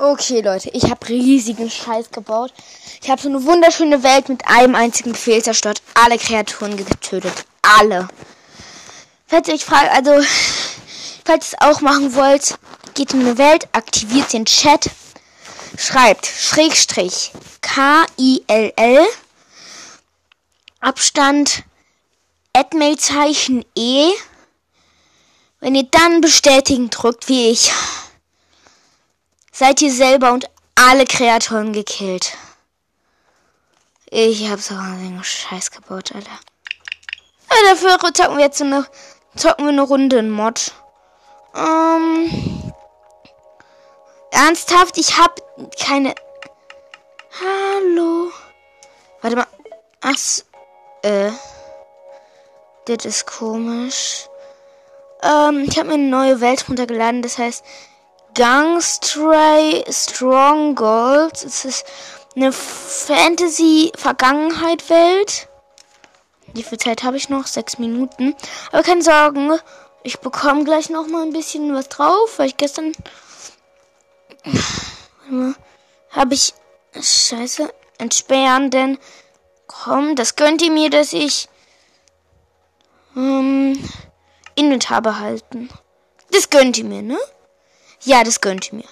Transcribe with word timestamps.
Okay, 0.00 0.42
Leute, 0.42 0.70
ich 0.74 0.84
habe 0.84 1.08
riesigen 1.08 1.68
Scheiß 1.68 2.12
gebaut. 2.12 2.54
Ich 3.02 3.10
habe 3.10 3.20
so 3.20 3.28
eine 3.28 3.42
wunderschöne 3.42 4.04
Welt 4.04 4.28
mit 4.28 4.46
einem 4.46 4.76
einzigen 4.76 5.10
Befehl 5.10 5.42
zerstört. 5.42 5.82
Alle 5.94 6.18
Kreaturen 6.18 6.76
getötet. 6.76 7.32
Alle. 7.62 8.06
Falls 9.26 9.48
ihr 9.48 9.54
euch 9.54 9.64
fragt, 9.64 9.90
also, 9.90 10.24
falls 11.24 11.52
ihr 11.52 11.58
es 11.58 11.60
auch 11.60 11.80
machen 11.80 12.14
wollt, 12.14 12.56
geht 12.94 13.12
in 13.12 13.22
eine 13.22 13.38
Welt, 13.38 13.66
aktiviert 13.72 14.32
den 14.32 14.44
Chat, 14.44 14.88
schreibt 15.76 16.26
Schrägstrich 16.26 17.32
K-I-L-L 17.60 19.04
Abstand 20.78 21.64
Admail-Zeichen 22.52 23.64
E. 23.74 24.12
Wenn 25.58 25.74
ihr 25.74 25.88
dann 25.90 26.20
bestätigen 26.20 26.88
drückt, 26.88 27.28
wie 27.28 27.50
ich, 27.50 27.72
seid 29.58 29.82
ihr 29.82 29.92
selber 29.92 30.32
und 30.32 30.48
alle 30.76 31.04
Kreaturen 31.04 31.72
gekillt. 31.72 32.36
Ich 34.08 34.48
hab 34.48 34.60
so 34.60 34.74
einen 34.74 35.22
Scheiß 35.24 35.72
gebaut, 35.72 36.12
Alter. 36.14 36.30
Ja, 37.50 37.56
dafür 37.70 37.98
zocken 38.14 38.36
wir 38.36 38.44
jetzt 38.44 38.62
eine, 38.62 38.86
zocken 39.34 39.64
wir 39.64 39.72
eine 39.72 39.82
Runde 39.82 40.18
in 40.18 40.30
Mod. 40.30 40.72
Ähm, 41.56 42.72
ernsthaft, 44.30 44.96
ich 44.96 45.18
hab 45.18 45.42
keine. 45.76 46.14
Hallo. 47.40 48.30
Warte 49.20 49.36
mal. 49.36 49.46
Ach, 50.02 50.14
äh. 51.02 51.32
Das 52.84 53.04
ist 53.04 53.26
komisch. 53.26 54.28
Ähm, 55.20 55.66
ich 55.68 55.76
habe 55.76 55.88
mir 55.88 55.94
eine 55.94 56.08
neue 56.08 56.40
Welt 56.40 56.66
runtergeladen, 56.68 57.22
das 57.22 57.38
heißt 57.38 57.64
Gangstray 58.38 59.84
Strongholds. 59.90 61.42
Es 61.42 61.64
ist 61.64 61.84
eine 62.36 62.52
Fantasy-Vergangenheit-Welt. 62.52 65.48
Wie 66.54 66.62
viel 66.62 66.78
Zeit 66.78 67.02
habe 67.02 67.16
ich 67.16 67.28
noch? 67.28 67.48
Sechs 67.48 67.80
Minuten. 67.80 68.36
Aber 68.70 68.84
keine 68.84 69.02
Sorgen, 69.02 69.58
ich 70.04 70.20
bekomme 70.20 70.62
gleich 70.62 70.88
noch 70.88 71.08
mal 71.08 71.24
ein 71.24 71.32
bisschen 71.32 71.74
was 71.74 71.88
drauf, 71.88 72.38
weil 72.38 72.46
ich 72.46 72.56
gestern 72.56 72.92
habe 76.10 76.34
ich 76.34 76.54
Scheiße 76.94 77.74
entsperren, 77.98 78.70
denn 78.70 78.98
komm, 79.66 80.14
das 80.14 80.36
gönnt 80.36 80.62
ihr 80.62 80.70
mir, 80.70 80.90
dass 80.90 81.12
ich 81.12 81.48
ähm, 83.16 83.82
Inventar 84.54 85.02
behalten. 85.02 85.70
Das 86.30 86.50
gönnt 86.50 86.78
ihr 86.78 86.84
mir, 86.84 87.02
ne? 87.02 87.18
Ja, 88.04 88.24
das 88.24 88.40
gönnt 88.40 88.72
ihr 88.72 88.78
mir. 88.78 88.88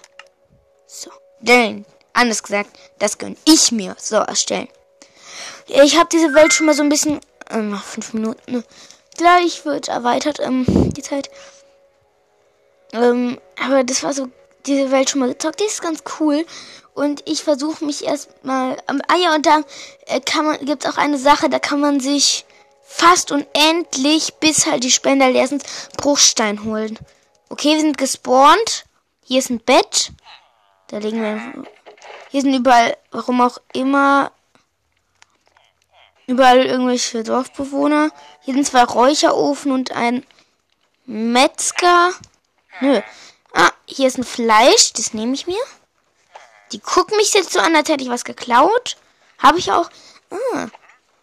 So. 0.87 1.11
Denn, 1.41 1.85
anders 2.13 2.43
gesagt, 2.43 2.71
das 2.99 3.19
gönn 3.19 3.37
ich 3.45 3.73
mir. 3.73 3.97
So, 3.99 4.17
erstellen. 4.17 4.69
Ich 5.67 5.99
habe 5.99 6.09
diese 6.11 6.35
Welt 6.35 6.53
schon 6.53 6.67
mal 6.67 6.75
so 6.75 6.83
ein 6.83 6.89
bisschen. 6.89 7.21
Ähm, 7.51 7.79
fünf 7.79 8.13
Minuten. 8.13 8.53
Ne? 8.53 8.65
Gleich 9.17 9.65
wird 9.65 9.89
erweitert, 9.89 10.41
ähm, 10.41 10.65
die 10.93 11.03
Zeit. 11.03 11.31
Ähm, 12.93 13.39
aber 13.63 13.85
das 13.85 14.03
war 14.03 14.13
so, 14.13 14.29
diese 14.67 14.91
Welt 14.91 15.11
schon 15.11 15.21
mal 15.21 15.29
gezockt. 15.33 15.61
Die 15.61 15.65
ist 15.65 15.83
ganz 15.83 16.03
cool. 16.19 16.45
Und 16.95 17.23
ich 17.27 17.45
versuche 17.45 17.85
mich 17.85 18.05
erstmal. 18.05 18.77
Ähm, 18.89 19.03
ah 19.09 19.17
ja, 19.17 19.35
und 19.35 19.47
da 19.47 19.63
äh, 20.07 20.21
kann 20.21 20.47
man, 20.47 20.65
gibt's 20.65 20.87
auch 20.87 20.97
eine 20.97 21.19
Sache, 21.19 21.49
da 21.49 21.59
kann 21.59 21.79
man 21.79 22.01
sich 22.01 22.47
fast 22.83 23.33
unendlich, 23.33 24.35
bis 24.35 24.67
halt 24.67 24.83
die 24.83 24.91
Spender 24.91 25.31
leer 25.31 25.47
sind, 25.47 25.63
Bruchstein 25.99 26.65
holen. 26.65 26.99
Okay, 27.49 27.75
wir 27.75 27.81
sind 27.81 27.99
gespawnt. 27.99 28.85
Hier 29.29 29.41
ist 29.41 29.51
ein 29.51 29.59
Bett. 29.59 30.13
Da 30.87 30.99
liegen 30.99 31.21
wir. 31.21 31.67
Hier 32.31 32.43
sind 32.43 32.55
überall, 32.55 32.97
warum 33.11 33.41
auch 33.41 33.59
immer, 33.73 34.31
überall 36.29 36.65
irgendwelche 36.65 37.25
Dorfbewohner. 37.25 38.11
Hier 38.43 38.55
sind 38.55 38.65
zwei 38.65 38.85
Räucherofen 38.85 39.73
und 39.73 39.91
ein 39.91 40.25
Metzger. 41.07 42.13
Nö. 42.81 43.01
Ah, 43.53 43.73
hier 43.87 44.07
ist 44.07 44.19
ein 44.19 44.25
Fleisch, 44.25 44.93
das 44.93 45.13
nehme 45.13 45.35
ich 45.35 45.49
mir. 45.49 45.63
Die 46.71 46.79
gucken 46.79 47.17
mich 47.17 47.35
jetzt 47.35 47.53
so 47.53 47.59
an, 47.59 47.75
als 47.75 47.89
hätte 47.89 48.05
ich 48.05 48.11
was 48.11 48.25
geklaut. 48.25 48.97
Habe 49.39 49.59
ich 49.59 49.73
auch. 49.73 49.91
Ah, 50.31 50.69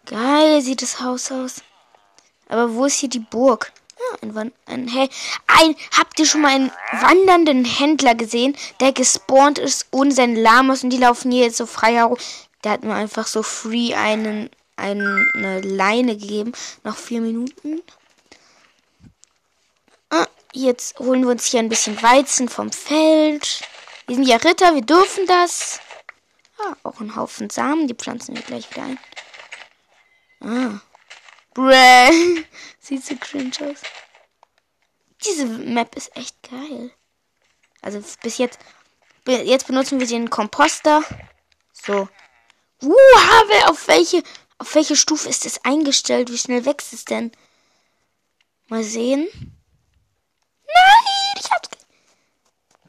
Geil 0.04 0.60
sieht 0.60 0.82
das 0.82 1.00
Haus 1.00 1.32
aus. 1.32 1.62
Aber 2.48 2.74
wo 2.74 2.84
ist 2.84 2.98
hier 2.98 3.08
die 3.08 3.20
Burg? 3.20 3.72
Ah, 4.12 4.16
ein, 4.22 4.34
Wan 4.34 4.52
ein, 4.66 4.88
hey, 4.88 5.08
ein, 5.46 5.76
habt 5.96 6.18
ihr 6.18 6.26
schon 6.26 6.40
mal 6.40 6.50
einen 6.50 6.72
wandernden 6.92 7.64
Händler 7.64 8.14
gesehen, 8.14 8.56
der 8.80 8.92
gespawnt 8.92 9.58
ist 9.58 9.86
ohne 9.90 10.12
seine 10.12 10.40
Lamas 10.40 10.82
und 10.82 10.90
die 10.90 10.98
laufen 10.98 11.30
hier 11.30 11.44
jetzt 11.44 11.56
so 11.56 11.66
frei 11.66 11.94
herum? 11.94 12.18
Der 12.64 12.72
hat 12.72 12.82
mir 12.82 12.94
einfach 12.94 13.26
so 13.26 13.42
free 13.42 13.94
einen, 13.94 14.50
einen, 14.76 15.30
eine 15.34 15.60
Leine 15.60 16.16
gegeben. 16.16 16.52
Noch 16.82 16.96
vier 16.96 17.20
Minuten. 17.20 17.82
Ah, 20.10 20.26
jetzt 20.52 20.98
holen 20.98 21.22
wir 21.22 21.30
uns 21.30 21.46
hier 21.46 21.60
ein 21.60 21.68
bisschen 21.68 22.02
Weizen 22.02 22.48
vom 22.48 22.72
Feld. 22.72 23.60
Wir 24.06 24.16
sind 24.16 24.26
ja 24.26 24.36
Ritter, 24.36 24.74
wir 24.74 24.82
dürfen 24.82 25.26
das. 25.26 25.80
Ah, 26.58 26.74
auch 26.84 27.00
ein 27.00 27.16
Haufen 27.16 27.50
Samen, 27.50 27.86
die 27.86 27.94
pflanzen 27.94 28.34
wir 28.34 28.42
gleich 28.42 28.70
wieder 28.70 28.84
ein. 28.84 28.98
Ah. 30.40 30.80
Bräh. 31.54 32.44
Sieht 32.80 33.04
so 33.04 33.16
cringe 33.16 33.52
aus. 33.60 33.80
Diese 35.24 35.46
Map 35.46 35.96
ist 35.96 36.14
echt 36.16 36.36
geil. 36.42 36.90
Also 37.80 38.02
bis 38.22 38.38
jetzt. 38.38 38.58
Jetzt 39.26 39.66
benutzen 39.66 40.00
wir 40.00 40.06
den 40.06 40.28
Komposter. 40.28 41.02
So. 41.72 42.08
Uh, 42.82 42.94
habe 43.16 43.70
auf 43.70 43.88
welche. 43.88 44.22
Auf 44.58 44.74
welche 44.74 44.96
Stufe 44.96 45.28
ist 45.28 45.46
es 45.46 45.64
eingestellt? 45.64 46.30
Wie 46.30 46.38
schnell 46.38 46.64
wächst 46.64 46.92
es 46.92 47.04
denn? 47.04 47.32
Mal 48.68 48.84
sehen. 48.84 49.28
Nein, 50.66 51.34
ich 51.40 51.50
hab's. 51.50 51.68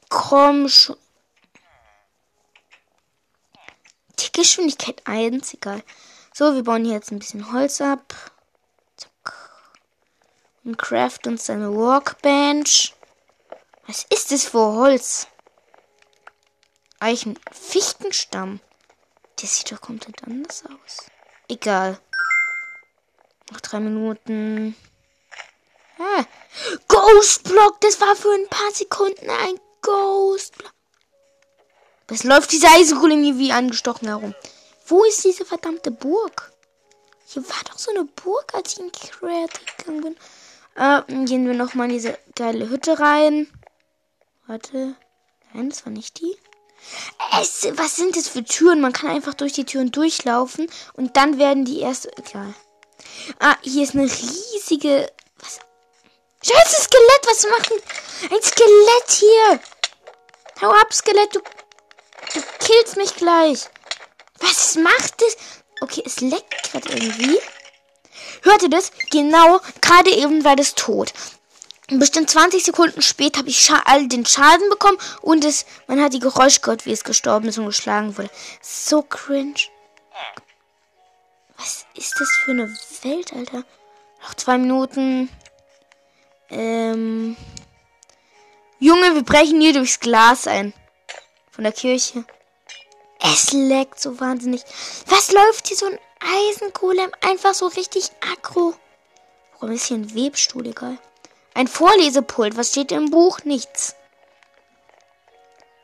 Komm 0.09 0.70
schon. 0.70 0.98
Die 4.20 4.31
Geschwindigkeit 4.31 5.02
1, 5.06 5.56
egal. 5.56 5.84
So, 6.34 6.54
wir 6.54 6.64
bauen 6.64 6.86
hier 6.86 6.94
jetzt 6.94 7.12
ein 7.12 7.20
bisschen 7.20 7.52
Holz 7.52 7.81
ab. 7.81 8.14
Und 10.66 10.78
craft 10.78 11.28
uns 11.28 11.50
eine 11.50 11.74
Workbench. 11.74 12.96
Was 13.86 14.06
ist 14.09 14.31
das 14.31 14.46
für 14.46 14.58
Holz? 14.58 15.28
Eichen 17.00 17.40
Fichtenstamm. 17.52 18.59
Der 19.40 19.48
sieht 19.48 19.72
doch 19.72 19.80
komplett 19.80 20.24
anders 20.24 20.64
aus. 20.66 21.06
Egal. 21.48 22.00
Noch 23.52 23.62
drei 23.62 23.80
Minuten. 23.80 24.75
Ah. 26.00 26.25
Ghostblock, 26.88 27.80
das 27.81 28.02
war 28.02 28.16
für 28.16 28.34
ein 28.34 28.48
paar 28.50 28.72
Sekunden 28.72 29.30
ein 29.30 29.59
Ghostblock. 29.81 30.74
Was 32.08 32.24
läuft 32.24 32.52
dieser 32.52 32.72
Eisenkohle 32.72 33.16
mir 33.16 33.38
wie 33.38 33.52
angestochen 33.52 34.08
herum? 34.08 34.34
Wo 34.88 35.04
ist 35.04 35.24
diese 35.24 35.46
verdammte 35.46 35.92
Burg? 35.92 36.52
Hier 37.28 37.48
war 37.48 37.64
doch 37.66 37.78
so 37.78 37.92
eine 37.92 38.06
Burg, 38.06 38.54
als 38.54 38.74
ich 38.74 38.80
in 38.80 38.92
Creative 38.92 39.66
gegangen 39.78 40.02
bin. 40.02 40.18
Äh, 40.75 41.02
gehen 41.08 41.47
wir 41.47 41.53
nochmal 41.53 41.88
in 41.88 41.94
diese 41.94 42.18
geile 42.36 42.69
Hütte 42.69 43.00
rein. 43.00 43.47
Warte. 44.47 44.96
Nein, 45.53 45.69
das 45.69 45.86
war 45.86 45.91
nicht 45.91 46.19
die. 46.19 46.38
Es, 47.41 47.68
was 47.78 47.96
sind 47.96 48.16
das 48.16 48.28
für 48.28 48.44
Türen? 48.44 48.81
Man 48.81 48.94
kann 48.94 49.09
einfach 49.09 49.34
durch 49.34 49.53
die 49.53 49.66
Türen 49.66 49.91
durchlaufen 49.91 50.69
und 50.94 51.18
dann 51.18 51.40
werden 51.40 51.66
die 51.66 51.80
erst. 51.80 52.08
Egal. 52.19 52.53
Ah, 53.40 53.56
hier 53.62 53.84
ist 53.84 53.96
eine 53.96 54.03
riesige. 54.03 55.12
Was? 55.40 55.59
Scheiße, 56.44 56.84
Skelett, 56.84 57.25
was 57.25 57.47
machen? 57.50 57.81
Ein 58.31 58.44
Skelett 58.44 59.09
hier! 59.09 59.59
Hau 60.62 60.69
ab, 60.69 60.94
Skelett, 60.94 61.36
du. 61.36 61.40
Du 62.33 62.42
killst 62.60 62.98
mich 62.98 63.16
gleich. 63.16 63.66
Was 64.39 64.75
macht 64.75 65.22
es? 65.22 65.38
Okay, 65.81 66.04
es 66.06 66.22
leckt 66.22 66.72
gerade 66.72 66.89
irgendwie. 66.94 67.39
Hört 68.44 68.63
ihr 68.63 68.69
das? 68.69 68.91
Genau, 69.12 69.59
gerade 69.81 70.12
eben 70.12 70.44
war 70.44 70.56
das 70.56 70.75
tot. 70.75 71.13
Bestimmt 71.88 72.29
20 72.29 72.63
Sekunden 72.63 73.01
später 73.01 73.39
habe 73.39 73.50
ich 73.50 73.59
Scha 73.59 73.81
all 73.85 74.07
den 74.07 74.25
Schaden 74.25 74.69
bekommen 74.69 74.97
und 75.21 75.45
es, 75.45 75.65
man 75.88 76.01
hat 76.01 76.13
die 76.13 76.19
Geräusche 76.19 76.62
gehört, 76.62 76.85
wie 76.88 76.91
es 76.91 77.03
gestorben 77.03 77.47
ist 77.47 77.59
und 77.59 77.67
geschlagen 77.67 78.17
wurde. 78.17 78.31
So 78.62 79.03
cringe. 79.03 79.53
Was 81.57 81.85
ist 81.94 82.13
das 82.19 82.29
für 82.44 82.51
eine 82.51 82.67
Welt, 83.03 83.33
Alter? 83.33 83.63
Noch 84.21 84.33
zwei 84.33 84.57
Minuten. 84.57 85.29
Ähm. 86.50 87.38
Junge, 88.79 89.15
wir 89.15 89.23
brechen 89.23 89.62
hier 89.62 89.73
durchs 89.73 90.00
Glas 90.00 90.47
ein. 90.47 90.73
Von 91.51 91.63
der 91.63 91.73
Kirche. 91.73 92.25
Es 93.19 93.53
leckt 93.53 94.00
so 94.00 94.19
wahnsinnig. 94.19 94.63
Was 95.07 95.31
läuft 95.31 95.67
hier 95.67 95.77
so 95.77 95.85
ein 95.85 96.00
Eisengolem 96.25 97.12
einfach 97.22 97.54
so 97.54 97.68
richtig 97.68 98.10
aggro? 98.33 98.74
Warum 99.54 99.72
ist 99.72 99.86
hier 99.86 99.98
ein 99.98 100.16
Webstuhl 100.16 100.68
egal? 100.68 100.98
Ein 101.54 101.68
Vorlesepult. 101.68 102.57
Was 102.57 102.72
steht 102.72 102.92
im 102.92 103.10
Buch? 103.12 103.39
Nichts. 103.44 103.95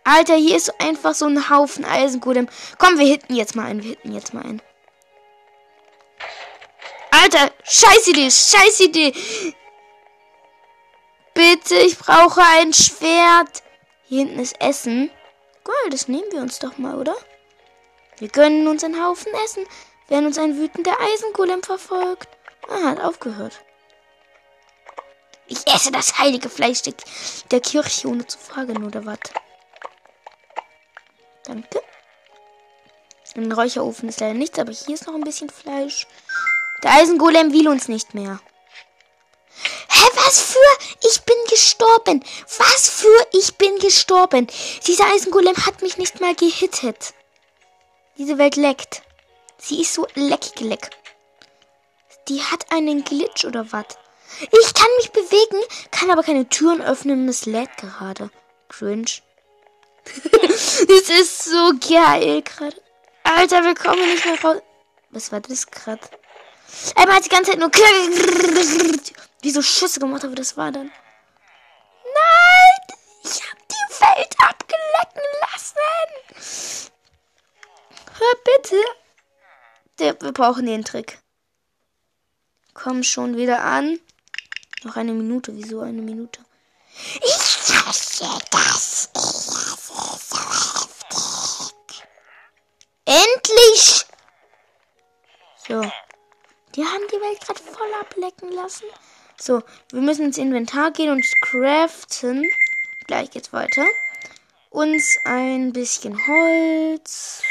Alter, 0.03 0.35
hier 0.35 0.57
ist 0.57 0.81
einfach 0.81 1.13
so 1.13 1.25
ein 1.25 1.49
Haufen 1.49 1.85
Eisengolem. 1.85 2.49
Komm, 2.77 2.97
wir 2.97 3.05
hitten 3.05 3.35
jetzt 3.35 3.55
mal 3.55 3.65
ein. 3.65 3.83
Wir 3.83 3.91
hitten 3.91 4.13
jetzt 4.13 4.33
mal 4.33 4.43
ein. 4.43 4.61
Alter, 7.11 7.51
scheiß 7.63 8.07
Idee, 8.07 8.31
scheiß 8.31 8.79
Idee. 8.79 9.13
Bitte, 11.33 11.75
ich 11.75 11.97
brauche 11.97 12.41
ein 12.41 12.73
Schwert. 12.73 13.63
Hier 14.03 14.25
hinten 14.25 14.39
ist 14.39 14.59
Essen. 14.59 15.11
Gold, 15.63 15.93
das 15.93 16.07
nehmen 16.07 16.31
wir 16.31 16.41
uns 16.41 16.59
doch 16.59 16.77
mal, 16.77 16.97
oder? 16.97 17.15
Wir 18.17 18.27
gönnen 18.27 18.67
uns 18.67 18.83
einen 18.83 19.03
Haufen 19.03 19.31
Essen, 19.45 19.65
während 20.07 20.27
uns 20.27 20.37
ein 20.37 20.57
wütender 20.57 20.97
Eisengolem 20.99 21.63
verfolgt. 21.63 22.29
Ah, 22.69 22.89
hat 22.89 23.01
aufgehört. 23.01 23.59
Ich 25.47 25.67
esse 25.67 25.91
das 25.91 26.17
heilige 26.17 26.49
Fleisch 26.49 26.81
der 27.51 27.59
Kirche, 27.59 28.07
ohne 28.07 28.25
zu 28.25 28.37
fragen, 28.37 28.85
oder 28.85 29.05
was? 29.05 29.19
Danke. 31.43 31.81
Im 33.35 33.51
Räucherofen 33.51 34.09
ist 34.09 34.19
leider 34.19 34.33
nichts, 34.33 34.59
aber 34.59 34.71
hier 34.71 34.95
ist 34.95 35.07
noch 35.07 35.15
ein 35.15 35.23
bisschen 35.23 35.49
Fleisch. 35.49 36.07
Der 36.83 36.93
Eisengolem 36.93 37.53
will 37.53 37.67
uns 37.67 37.87
nicht 37.87 38.13
mehr. 38.13 38.39
Hä, 39.89 40.07
was 40.15 40.41
für? 40.41 41.07
Ich 41.09 41.21
bin 41.21 41.35
gestorben. 41.49 42.23
Was 42.57 42.89
für? 42.89 43.27
Ich 43.33 43.55
bin 43.55 43.77
gestorben. 43.79 44.47
Dieser 44.87 45.05
Eisengolem 45.13 45.55
hat 45.65 45.81
mich 45.81 45.97
nicht 45.97 46.19
mal 46.19 46.35
gehittet. 46.35 47.13
Diese 48.17 48.37
Welt 48.37 48.55
leckt. 48.55 49.01
Sie 49.63 49.81
ist 49.81 49.93
so 49.93 50.07
leckig 50.15 50.59
leck. 50.59 50.89
Die 52.27 52.41
hat 52.41 52.71
einen 52.71 53.03
Glitch 53.03 53.45
oder 53.45 53.71
was? 53.71 53.85
Ich 54.39 54.73
kann 54.73 54.87
mich 54.97 55.11
bewegen, 55.11 55.61
kann 55.91 56.09
aber 56.09 56.23
keine 56.23 56.49
Türen 56.49 56.81
öffnen 56.81 57.29
es 57.29 57.45
lädt 57.45 57.77
gerade. 57.77 58.31
Cringe. 58.69 59.05
das 60.31 60.79
ist 60.81 61.45
so 61.45 61.73
geil 61.87 62.41
gerade. 62.41 62.81
Alter, 63.23 63.63
wir 63.63 63.75
kommen 63.75 64.03
nicht 64.09 64.25
mehr 64.25 64.41
raus. 64.41 64.61
Was 65.11 65.31
war 65.31 65.41
das 65.41 65.67
gerade? 65.67 66.01
Er 66.95 67.13
hat 67.13 67.23
die 67.23 67.29
ganze 67.29 67.51
Zeit 67.51 67.59
nur 67.59 67.69
wie 69.41 69.51
so 69.51 69.61
Schüsse 69.61 69.99
gemacht, 69.99 70.25
aber 70.25 70.33
das 70.33 70.57
war 70.57 70.71
dann. 70.71 70.91
Nein! 72.03 72.97
Ich 73.23 73.43
hab 73.43 73.59
die 73.67 73.93
Welt 73.99 74.35
abgelecken 74.39 75.21
lassen! 75.41 75.77
Hör 78.17 78.35
bitte! 78.43 78.77
Wir 80.01 80.13
brauchen 80.15 80.65
den 80.65 80.83
Trick. 80.83 81.19
Komm 82.73 83.03
schon 83.03 83.37
wieder 83.37 83.61
an. 83.63 83.99
Noch 84.83 84.95
eine 84.95 85.13
Minute. 85.13 85.55
Wieso 85.55 85.81
eine 85.81 86.01
Minute? 86.01 86.41
Ich 87.17 87.85
hasse 87.85 88.25
das. 88.49 89.09
Ich 89.13 89.21
hasse 89.95 90.27
so 90.27 90.37
heftig. 90.39 92.03
Endlich! 93.05 94.05
So. 95.67 95.81
Die 96.73 96.83
haben 96.83 97.07
die 97.11 97.21
Welt 97.21 97.39
gerade 97.41 97.59
voll 97.59 97.93
ablecken 97.99 98.51
lassen. 98.53 98.85
So, 99.39 99.61
wir 99.91 100.01
müssen 100.01 100.25
ins 100.25 100.39
Inventar 100.39 100.89
gehen 100.89 101.11
und 101.11 101.23
craften. 101.41 102.49
Gleich 103.05 103.29
geht's 103.29 103.53
weiter. 103.53 103.85
Uns 104.71 105.19
ein 105.25 105.73
bisschen 105.73 106.17
Holz. 106.25 107.43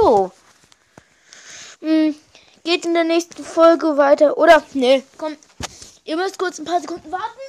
Jo. 0.00 0.32
Hm, 1.80 2.14
geht 2.64 2.84
in 2.84 2.94
der 2.94 3.04
nächsten 3.04 3.44
Folge 3.44 3.96
weiter. 3.96 4.38
Oder? 4.38 4.62
Nee, 4.72 5.02
komm. 5.18 5.36
Ihr 6.04 6.16
müsst 6.16 6.38
kurz 6.38 6.58
ein 6.58 6.64
paar 6.64 6.80
Sekunden 6.80 7.10
warten. 7.12 7.40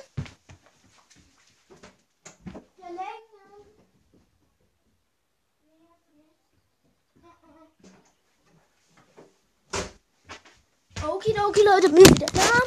Okay, 11.04 11.36
okay, 11.48 11.62
Leute, 11.64 11.90
bin 11.90 12.06
wieder 12.06 12.28
da. 12.28 12.62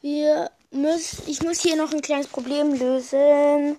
Wir 0.00 0.50
müssen, 0.70 1.28
ich 1.28 1.42
muss 1.42 1.60
hier 1.60 1.76
noch 1.76 1.92
ein 1.92 2.02
kleines 2.02 2.28
Problem 2.28 2.74
lösen. 2.74 3.78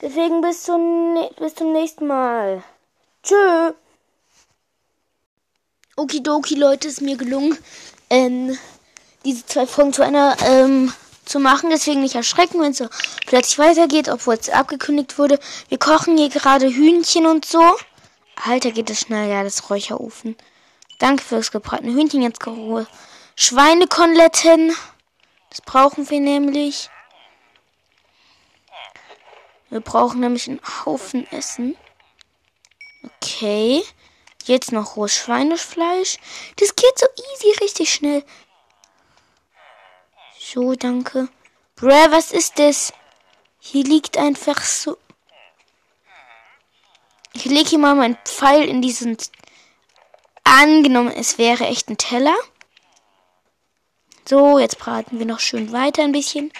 Deswegen 0.00 0.40
bis 0.40 0.62
zum, 0.62 1.18
bis 1.38 1.54
zum 1.54 1.72
nächsten 1.72 2.06
Mal. 2.06 2.62
Tschö. 3.22 3.72
Okidoki, 5.96 6.56
Leute, 6.56 6.88
ist 6.88 7.00
mir 7.00 7.16
gelungen, 7.16 7.56
ähm, 8.10 8.58
diese 9.24 9.46
zwei 9.46 9.66
Folgen 9.66 9.92
zu 9.92 10.02
einer, 10.02 10.36
ähm, 10.44 10.92
zu 11.24 11.38
machen. 11.38 11.70
Deswegen 11.70 12.00
nicht 12.02 12.16
erschrecken, 12.16 12.60
wenn 12.60 12.72
es 12.72 12.78
so 12.78 12.88
plötzlich 13.26 13.58
weitergeht, 13.58 14.08
obwohl 14.08 14.34
es 14.34 14.50
abgekündigt 14.50 15.18
wurde. 15.18 15.38
Wir 15.68 15.78
kochen 15.78 16.18
hier 16.18 16.30
gerade 16.30 16.68
Hühnchen 16.68 17.26
und 17.26 17.44
so. 17.44 17.62
Alter, 18.44 18.72
geht 18.72 18.90
es 18.90 19.00
schnell, 19.00 19.30
ja, 19.30 19.44
das 19.44 19.70
Räucherofen. 19.70 20.36
Danke 20.98 21.22
fürs 21.22 21.52
gebratene 21.52 21.92
Hühnchen, 21.92 22.22
jetzt 22.22 22.40
geholt. 22.40 22.88
Schweinekonnletten. 23.36 24.74
Das 25.50 25.60
brauchen 25.60 26.10
wir 26.10 26.20
nämlich. 26.20 26.90
Wir 29.70 29.80
brauchen 29.80 30.20
nämlich 30.20 30.48
einen 30.48 30.60
Haufen 30.84 31.26
Essen. 31.30 31.76
Okay. 33.20 33.82
Jetzt 34.44 34.72
noch 34.72 34.96
rohes 34.96 35.14
Schweinefleisch. 35.14 36.18
Das 36.56 36.76
geht 36.76 36.98
so 36.98 37.06
easy, 37.16 37.58
richtig 37.60 37.92
schnell. 37.92 38.24
So, 40.38 40.74
danke. 40.74 41.28
Bruh, 41.76 42.10
was 42.10 42.30
ist 42.30 42.58
das? 42.58 42.92
Hier 43.58 43.84
liegt 43.84 44.18
einfach 44.18 44.62
so. 44.62 44.98
Ich 47.32 47.46
lege 47.46 47.70
hier 47.70 47.78
mal 47.78 47.94
meinen 47.94 48.18
Pfeil 48.24 48.68
in 48.68 48.82
diesen. 48.82 49.16
Angenommen, 50.44 51.10
es 51.10 51.38
wäre 51.38 51.64
echt 51.64 51.88
ein 51.88 51.96
Teller. 51.96 52.36
So, 54.28 54.58
jetzt 54.58 54.78
braten 54.78 55.18
wir 55.18 55.26
noch 55.26 55.40
schön 55.40 55.72
weiter 55.72 56.02
ein 56.02 56.12
bisschen. 56.12 56.52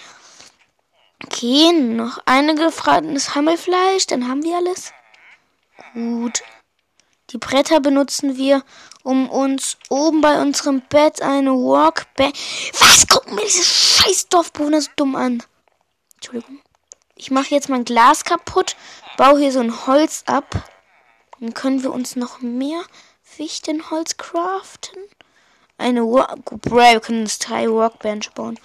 Okay, 1.23 1.73
noch 1.73 2.19
eine 2.25 2.55
gebratenes 2.55 3.35
Hammelfleisch, 3.35 4.07
dann 4.07 4.29
haben 4.29 4.43
wir 4.43 4.57
alles. 4.57 4.93
Gut. 5.93 6.43
Die 7.35 7.39
Bretter 7.39 7.81
benutzen 7.81 8.37
wir, 8.37 8.63
um 9.03 9.29
uns 9.29 9.77
oben 9.89 10.21
bei 10.21 10.41
unserem 10.41 10.83
Bett 10.83 11.21
eine 11.21 11.51
Walkbank. 11.51 12.33
Was? 12.79 13.09
Gucken 13.09 13.35
mir 13.35 13.43
diese 13.43 13.65
scheiß 13.65 14.29
Dorfbewohner 14.29 14.81
so 14.81 14.91
dumm 14.95 15.17
an. 15.17 15.43
Entschuldigung. 16.15 16.61
Ich 17.17 17.33
mache 17.33 17.53
jetzt 17.53 17.69
mein 17.69 17.85
Glas 17.85 18.25
kaputt, 18.25 18.77
baue 19.17 19.41
hier 19.41 19.51
so 19.51 19.59
ein 19.59 19.87
Holz 19.89 20.23
ab. 20.27 20.71
Dann 21.41 21.55
können 21.55 21.83
wir 21.83 21.93
uns 21.93 22.15
noch 22.15 22.41
mehr 22.41 22.85
Fichtenholz 23.25 24.17
craften. 24.17 25.01
Eine 25.77 26.05
Work... 26.05 26.39
Wir 26.63 27.01
können 27.01 27.23
uns 27.23 27.41
drei 27.41 27.69
Workbench 27.69 28.31
bauen. 28.31 28.61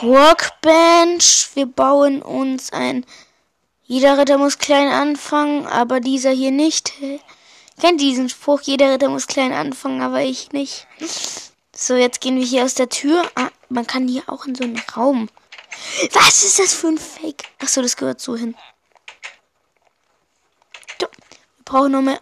Workbench. 0.00 1.50
Wir 1.54 1.66
bauen 1.66 2.22
uns 2.22 2.72
ein 2.72 3.04
jeder 3.84 4.18
Ritter 4.18 4.38
muss 4.38 4.58
klein 4.58 4.88
anfangen, 4.88 5.66
aber 5.66 6.00
dieser 6.00 6.30
hier 6.30 6.50
nicht. 6.50 6.92
Kennt 7.80 8.00
diesen 8.00 8.28
Spruch, 8.28 8.60
jeder 8.62 8.92
Ritter 8.92 9.08
muss 9.08 9.26
klein 9.26 9.52
anfangen, 9.52 10.02
aber 10.02 10.22
ich 10.22 10.52
nicht. 10.52 10.86
So, 11.74 11.94
jetzt 11.94 12.20
gehen 12.20 12.36
wir 12.36 12.44
hier 12.44 12.64
aus 12.64 12.74
der 12.74 12.88
Tür. 12.88 13.28
Ah, 13.34 13.50
man 13.68 13.86
kann 13.86 14.06
hier 14.06 14.22
auch 14.28 14.46
in 14.46 14.54
so 14.54 14.64
einen 14.64 14.82
Raum. 14.96 15.28
Was 16.12 16.44
ist 16.44 16.58
das 16.58 16.74
für 16.74 16.88
ein 16.88 16.98
Fake? 16.98 17.44
Achso, 17.58 17.82
das 17.82 17.96
gehört 17.96 18.20
so 18.20 18.36
hin. 18.36 18.54
Wir 20.98 21.08
brauchen 21.64 21.92
noch 21.92 22.02
mehr. 22.02 22.20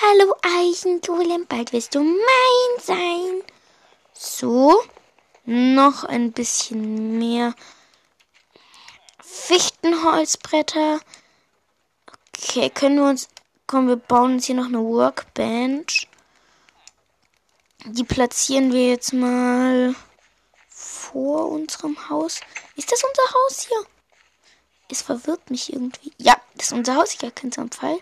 Hallo 0.00 0.34
Eichengolem, 0.42 1.46
bald 1.46 1.72
wirst 1.72 1.94
du 1.94 2.02
mein 2.02 2.80
sein. 2.82 3.42
So, 4.12 4.82
noch 5.44 6.04
ein 6.04 6.32
bisschen 6.32 7.18
mehr 7.18 7.54
Fichtenholzbretter. 9.32 11.00
Okay, 12.36 12.68
können 12.68 12.98
wir 12.98 13.08
uns. 13.08 13.28
Komm, 13.66 13.88
wir 13.88 13.96
bauen 13.96 14.34
uns 14.34 14.44
hier 14.46 14.54
noch 14.54 14.66
eine 14.66 14.80
Workbench. 14.80 16.06
Die 17.86 18.04
platzieren 18.04 18.72
wir 18.72 18.90
jetzt 18.90 19.14
mal 19.14 19.94
vor 20.68 21.48
unserem 21.48 22.10
Haus. 22.10 22.40
Ist 22.76 22.92
das 22.92 23.02
unser 23.02 23.34
Haus 23.34 23.66
hier? 23.66 23.86
Es 24.90 25.00
verwirrt 25.00 25.50
mich 25.50 25.72
irgendwie. 25.72 26.12
Ja, 26.18 26.36
das 26.54 26.66
ist 26.66 26.72
unser 26.72 26.96
Haus. 26.96 27.14
Ich 27.14 27.22
erkenne 27.22 27.52
es 27.52 27.58
am 27.58 27.70
Pfeil. 27.70 27.98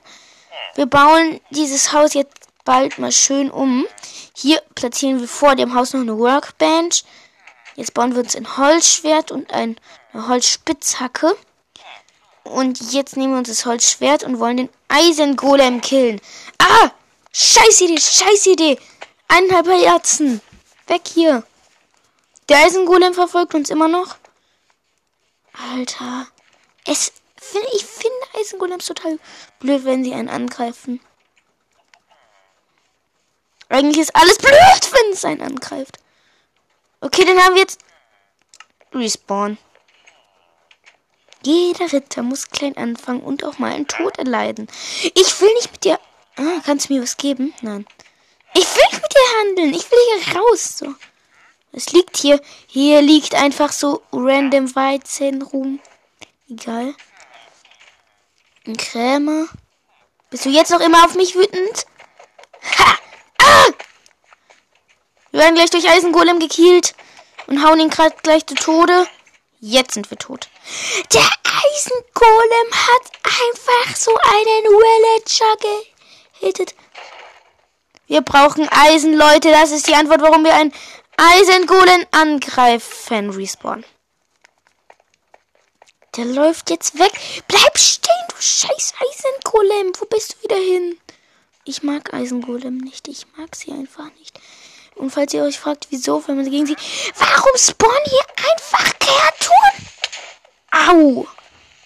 Wir 0.74 0.86
bauen 0.86 1.40
dieses 1.50 1.92
Haus 1.92 2.14
jetzt 2.14 2.48
bald 2.64 2.98
mal 2.98 3.12
schön 3.12 3.50
um. 3.50 3.86
Hier 4.34 4.60
platzieren 4.74 5.20
wir 5.20 5.28
vor 5.28 5.54
dem 5.54 5.74
Haus 5.74 5.92
noch 5.92 6.00
eine 6.00 6.18
Workbench. 6.18 7.04
Jetzt 7.76 7.94
bauen 7.94 8.14
wir 8.14 8.22
uns 8.22 8.34
ein 8.34 8.56
Holzschwert 8.56 9.30
und 9.30 9.52
ein, 9.52 9.76
eine 10.12 10.28
Holzspitzhacke. 10.28 11.36
Und 12.44 12.92
jetzt 12.92 13.16
nehmen 13.16 13.34
wir 13.34 13.38
uns 13.38 13.48
das 13.48 13.66
Holzschwert 13.66 14.24
und 14.24 14.38
wollen 14.38 14.56
den 14.56 14.68
Eisengolem 14.88 15.80
killen. 15.80 16.20
Ah! 16.58 16.90
Scheiß 17.32 17.80
Idee, 17.82 18.00
scheiß 18.00 18.46
Idee. 18.46 18.78
Eineinhalb 19.28 19.68
Herzen. 19.68 20.40
Weg 20.88 21.02
hier. 21.06 21.44
Der 22.48 22.58
Eisengolem 22.64 23.14
verfolgt 23.14 23.54
uns 23.54 23.70
immer 23.70 23.86
noch. 23.86 24.16
Alter. 25.52 26.26
Es, 26.84 27.12
ich 27.74 27.84
finde 27.84 28.16
Eisengolems 28.38 28.86
total 28.86 29.18
blöd, 29.60 29.84
wenn 29.84 30.02
sie 30.02 30.14
einen 30.14 30.28
angreifen. 30.28 31.00
Eigentlich 33.68 33.98
ist 33.98 34.16
alles 34.16 34.38
blöd, 34.38 34.92
wenn 34.92 35.12
es 35.12 35.24
einen 35.24 35.42
angreift. 35.42 35.98
Okay, 37.00 37.24
dann 37.24 37.38
haben 37.38 37.54
wir 37.54 37.62
jetzt 37.62 37.80
Respawn. 38.92 39.58
Jeder 41.42 41.92
Ritter 41.92 42.22
muss 42.22 42.48
klein 42.48 42.76
anfangen 42.76 43.22
und 43.22 43.44
auch 43.44 43.58
mal 43.58 43.72
einen 43.72 43.86
Tod 43.86 44.18
erleiden. 44.18 44.68
Ich 45.14 45.40
will 45.40 45.52
nicht 45.54 45.72
mit 45.72 45.84
dir. 45.84 45.98
Ah, 46.36 46.60
kannst 46.64 46.88
du 46.88 46.94
mir 46.94 47.02
was 47.02 47.16
geben? 47.16 47.54
Nein. 47.62 47.86
Ich 48.54 48.66
will 48.76 48.84
nicht 48.90 49.02
mit 49.02 49.14
dir 49.14 49.40
handeln. 49.40 49.74
Ich 49.74 49.90
will 49.90 49.98
hier 50.24 50.36
raus. 50.36 50.78
So. 50.78 50.94
Es 51.72 51.92
liegt 51.92 52.16
hier. 52.16 52.40
Hier 52.66 53.00
liegt 53.00 53.34
einfach 53.34 53.72
so 53.72 54.02
random 54.12 54.74
Weizen 54.74 55.42
rum. 55.42 55.80
Egal. 56.48 56.94
Ein 58.66 58.76
Krämer. 58.76 59.46
Bist 60.30 60.44
du 60.44 60.50
jetzt 60.50 60.70
noch 60.70 60.80
immer 60.80 61.04
auf 61.04 61.14
mich 61.14 61.34
wütend? 61.34 61.86
Ha! 62.78 62.98
Ah! 63.38 63.66
Wir 65.32 65.40
werden 65.40 65.54
gleich 65.54 65.70
durch 65.70 65.88
Eisengolem 65.88 66.38
gekielt 66.38 66.94
und 67.46 67.64
hauen 67.64 67.80
ihn 67.80 67.90
gerade 67.90 68.14
gleich 68.22 68.46
zu 68.46 68.54
Tode. 68.54 69.06
Jetzt 69.60 69.94
sind 69.94 70.10
wir 70.10 70.18
tot. 70.18 70.39
Der 71.12 71.28
Eisengolem 71.44 72.72
hat 72.72 73.12
einfach 73.24 73.96
so 73.96 74.12
einen 74.16 74.64
Villager 74.66 75.56
gehittet. 76.40 76.74
Wir 78.06 78.22
brauchen 78.22 78.68
Eisen, 78.70 79.14
Leute. 79.14 79.50
Das 79.50 79.70
ist 79.70 79.86
die 79.86 79.94
Antwort, 79.94 80.22
warum 80.22 80.44
wir 80.44 80.54
einen 80.54 80.72
Eisengolem 81.16 82.06
angreifen. 82.10 83.30
Respawn. 83.30 83.84
Der 86.16 86.24
läuft 86.24 86.70
jetzt 86.70 86.98
weg. 86.98 87.12
Bleib 87.46 87.78
stehen, 87.78 88.12
du 88.28 88.36
scheiß 88.36 88.94
Eisengolem. 89.00 89.92
Wo 89.98 90.06
bist 90.06 90.34
du 90.34 90.42
wieder 90.42 90.56
hin? 90.56 90.98
Ich 91.64 91.82
mag 91.82 92.12
Eisengolem 92.12 92.78
nicht. 92.78 93.06
Ich 93.06 93.26
mag 93.36 93.54
sie 93.54 93.70
einfach 93.70 94.10
nicht. 94.18 94.40
Und 94.96 95.10
falls 95.10 95.32
ihr 95.32 95.44
euch 95.44 95.58
fragt, 95.58 95.86
wieso, 95.90 96.26
wenn 96.26 96.36
man 96.36 96.50
gegen 96.50 96.66
sie. 96.66 96.76
Warum 97.16 97.56
spawnen 97.56 98.04
hier 98.04 98.24
einfach 98.50 98.98
Kreaturen? 98.98 99.88
Au! 100.70 101.26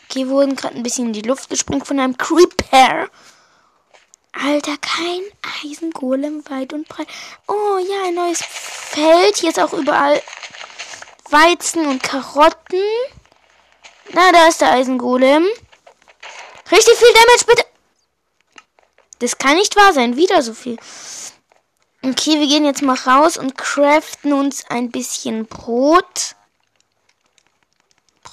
Okay, 0.09 0.29
wurden 0.29 0.57
gerade 0.57 0.77
ein 0.77 0.83
bisschen 0.83 1.07
in 1.07 1.13
die 1.13 1.23
Luft 1.23 1.51
gesprungen 1.51 1.85
von 1.85 1.99
einem 1.99 2.17
Creeper. 2.17 3.09
Alter, 4.33 4.77
kein 4.79 5.21
Eisengolem 5.65 6.49
weit 6.51 6.73
und 6.73 6.89
breit. 6.89 7.07
Oh 7.47 7.79
ja, 7.79 8.09
ein 8.09 8.15
neues 8.15 8.43
Feld. 8.43 9.37
Hier 9.37 9.51
ist 9.51 9.61
auch 9.61 9.73
überall 9.73 10.21
Weizen 11.31 11.87
und 11.87 12.03
Karotten. 12.03 12.83
Na, 14.13 14.33
da 14.33 14.49
ist 14.49 14.61
der 14.61 14.73
Eisengolem. 14.73 15.47
Richtig 16.71 16.95
viel 16.97 17.13
Damage, 17.15 17.45
bitte. 17.47 17.65
Das 19.21 19.39
kann 19.39 19.57
nicht 19.57 19.77
wahr 19.77 19.93
sein. 19.93 20.17
Wieder 20.17 20.43
so 20.43 20.53
viel. 20.55 20.77
Okay, 22.03 22.39
wir 22.39 22.47
gehen 22.47 22.65
jetzt 22.65 22.83
mal 22.83 22.97
raus 22.97 23.39
und 23.39 23.57
craften 23.57 24.33
uns 24.33 24.65
ein 24.69 24.91
bisschen 24.91 25.47
Brot. 25.47 26.37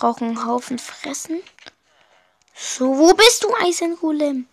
Brauchen 0.02 0.30
einen 0.30 0.48
Haufen 0.48 0.80
fressen. 0.80 1.44
So, 2.56 2.98
wo 2.98 3.14
bist 3.14 3.44
du, 3.44 3.54
Eisengolem? 3.62 4.48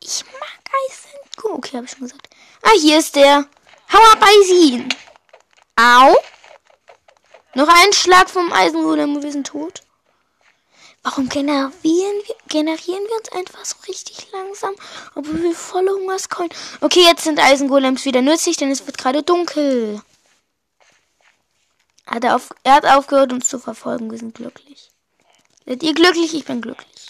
Ich 0.00 0.24
mag 0.24 0.58
Eisengolem. 0.88 1.56
Okay, 1.56 1.76
habe 1.76 1.86
ich 1.86 1.92
schon 1.92 2.00
gesagt. 2.00 2.28
Ah, 2.62 2.72
hier 2.80 2.98
ist 2.98 3.14
der. 3.14 3.46
Hau 3.92 3.98
ab, 4.12 4.20
Eisin. 4.20 4.88
Au. 5.76 6.16
Noch 7.54 7.68
ein 7.68 7.92
Schlag 7.92 8.28
vom 8.28 8.52
Eisengolem 8.52 9.14
und 9.14 9.22
wir 9.22 9.30
sind 9.30 9.46
tot. 9.46 9.82
Warum 11.04 11.28
generieren 11.28 11.72
wir, 12.26 12.34
generieren 12.48 13.04
wir 13.04 13.18
uns 13.18 13.28
einfach 13.30 13.64
so 13.64 13.76
richtig 13.86 14.32
langsam, 14.32 14.74
obwohl 15.14 15.44
wir 15.44 15.54
volle 15.54 15.92
Hungerskeulen. 15.92 16.50
Okay, 16.80 17.04
jetzt 17.04 17.22
sind 17.22 17.38
Eisengolems 17.38 18.04
wieder 18.04 18.20
nützlich, 18.20 18.56
denn 18.56 18.72
es 18.72 18.84
wird 18.84 18.98
gerade 18.98 19.22
dunkel. 19.22 20.02
Hat 22.04 22.24
er, 22.24 22.34
auf, 22.34 22.50
er 22.64 22.74
hat 22.74 22.86
aufgehört, 22.86 23.32
uns 23.32 23.48
zu 23.48 23.60
verfolgen. 23.60 24.10
Wir 24.10 24.18
sind 24.18 24.34
glücklich. 24.34 24.87
Seid 25.68 25.82
ihr 25.82 25.92
glücklich? 25.92 26.32
Ich 26.32 26.46
bin 26.46 26.62
glücklich. 26.62 27.08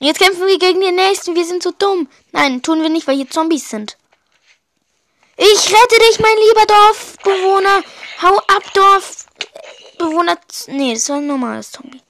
Jetzt 0.00 0.18
kämpfen 0.18 0.46
wir 0.46 0.58
gegen 0.58 0.82
den 0.82 0.96
nächsten. 0.96 1.34
Wir 1.34 1.46
sind 1.46 1.62
so 1.62 1.70
dumm. 1.70 2.10
Nein, 2.32 2.60
tun 2.60 2.82
wir 2.82 2.90
nicht, 2.90 3.06
weil 3.06 3.16
hier 3.16 3.30
Zombies 3.30 3.70
sind. 3.70 3.96
Ich 5.38 5.72
rette 5.72 5.98
dich, 5.98 6.18
mein 6.20 6.36
lieber 6.36 6.66
Dorfbewohner. 6.66 7.82
Hau 8.20 8.36
ab, 8.36 8.62
Dorfbewohner. 8.74 10.36
Nee, 10.66 10.92
das 10.92 11.08
war 11.08 11.16
ein 11.16 11.26
normales 11.26 11.72
Zombie. 11.72 12.02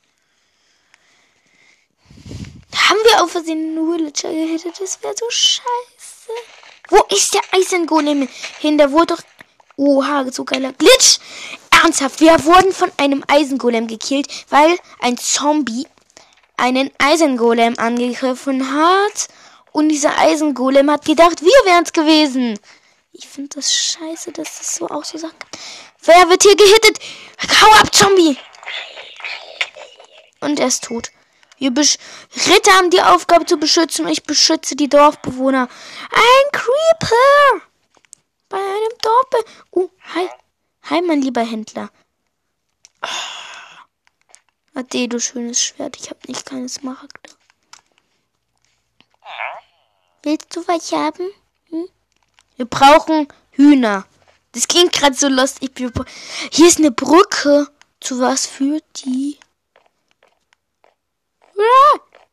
Haben 2.74 2.98
wir 3.04 3.22
auf 3.22 3.30
Versehen 3.30 3.78
einen 3.78 3.88
Villager 3.88 4.32
gehittet? 4.32 4.74
Das 4.80 5.00
wäre 5.04 5.14
so 5.16 5.26
scheiße. 5.30 6.32
Wo 6.88 7.00
ist 7.14 7.32
der 7.32 7.42
Eisengolem 7.52 8.28
hin? 8.58 8.76
Der 8.76 8.90
wurde 8.90 9.14
doch... 9.14 9.22
Oha, 9.76 10.24
so 10.32 10.44
geiler 10.44 10.72
Glitch. 10.72 11.20
Ernsthaft, 11.82 12.20
wir 12.20 12.44
wurden 12.44 12.72
von 12.72 12.90
einem 12.96 13.24
Eisengolem 13.28 13.86
gekillt, 13.86 14.28
weil 14.50 14.76
ein 15.00 15.16
Zombie 15.18 15.86
einen 16.56 16.90
Eisengolem 16.98 17.78
angegriffen 17.78 18.72
hat. 18.72 19.28
Und 19.72 19.90
dieser 19.90 20.18
Eisengolem 20.18 20.90
hat 20.90 21.04
gedacht, 21.04 21.42
wir 21.42 21.70
wären 21.70 21.84
es 21.84 21.92
gewesen. 21.92 22.58
Ich 23.12 23.28
finde 23.28 23.56
das 23.56 23.72
scheiße, 23.72 24.32
dass 24.32 24.58
das 24.58 24.74
so 24.74 24.88
auch 24.88 25.04
so 25.04 25.18
sagt. 25.18 25.44
Wer 26.02 26.28
wird 26.28 26.42
hier 26.42 26.56
gehittet? 26.56 26.98
Hau 27.60 27.70
ab, 27.80 27.94
Zombie! 27.94 28.38
Und 30.40 30.60
er 30.60 30.68
ist 30.68 30.84
tot. 30.84 31.10
Wir 31.58 31.70
Besch 31.70 31.96
Ritter 32.46 32.72
haben 32.72 32.90
die 32.90 33.00
Aufgabe 33.00 33.46
zu 33.46 33.56
beschützen 33.56 34.04
und 34.04 34.12
ich 34.12 34.24
beschütze 34.24 34.76
die 34.76 34.88
Dorfbewohner. 34.88 35.68
Ein 36.10 36.52
Creeper! 36.52 37.66
Bei 38.48 38.58
einem 38.58 38.98
Dorf. 39.02 39.44
Oh, 39.70 39.90
hi. 40.14 40.28
Hi, 40.88 41.02
mein 41.02 41.20
lieber 41.20 41.42
Händler. 41.42 41.90
Oh. 43.02 43.08
Ade, 44.74 45.08
du 45.08 45.18
schönes 45.18 45.60
Schwert. 45.60 45.96
Ich 45.96 46.10
habe 46.10 46.20
nicht 46.28 46.46
keine 46.46 46.68
Smaragde. 46.68 47.30
Willst 50.22 50.54
du 50.54 50.66
was 50.68 50.92
haben? 50.92 51.28
Hm? 51.70 51.88
Wir 52.54 52.66
brauchen 52.66 53.26
Hühner. 53.50 54.06
Das 54.52 54.68
klingt 54.68 54.92
gerade 54.92 55.16
so 55.16 55.26
lost. 55.26 55.60
Ich, 55.60 55.72
hier 55.76 56.68
ist 56.68 56.78
eine 56.78 56.92
Brücke. 56.92 57.68
Zu 57.98 58.20
was 58.20 58.46
führt 58.46 58.84
die? 59.04 59.40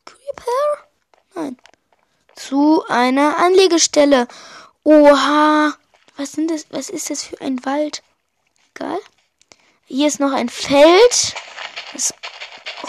Creeper? 0.06 0.88
Nein. 1.34 1.58
Zu 2.36 2.86
einer 2.88 3.38
Anlegestelle. 3.40 4.28
Oha. 4.84 5.76
Was 6.18 6.34
sind 6.34 6.52
das? 6.52 6.68
Was 6.70 6.92
ist 6.92 7.10
das 7.10 7.24
für 7.24 7.42
ein 7.42 7.66
Wald? 7.66 8.04
Egal. 8.75 9.00
Hier 9.86 10.08
ist 10.08 10.20
noch 10.20 10.32
ein 10.32 10.50
Feld. 10.50 11.36
Das 11.94 12.13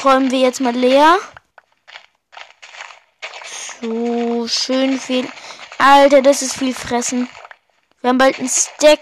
räumen 0.02 0.30
wir 0.30 0.38
jetzt 0.38 0.60
mal 0.60 0.74
leer. 0.74 1.18
So, 3.80 4.48
schön 4.48 4.98
viel. 4.98 5.28
Alter, 5.78 6.22
das 6.22 6.42
ist 6.42 6.56
viel 6.56 6.74
Fressen. 6.74 7.28
Wir 8.00 8.10
haben 8.10 8.18
bald 8.18 8.38
ein 8.38 8.48
Stack 8.48 9.00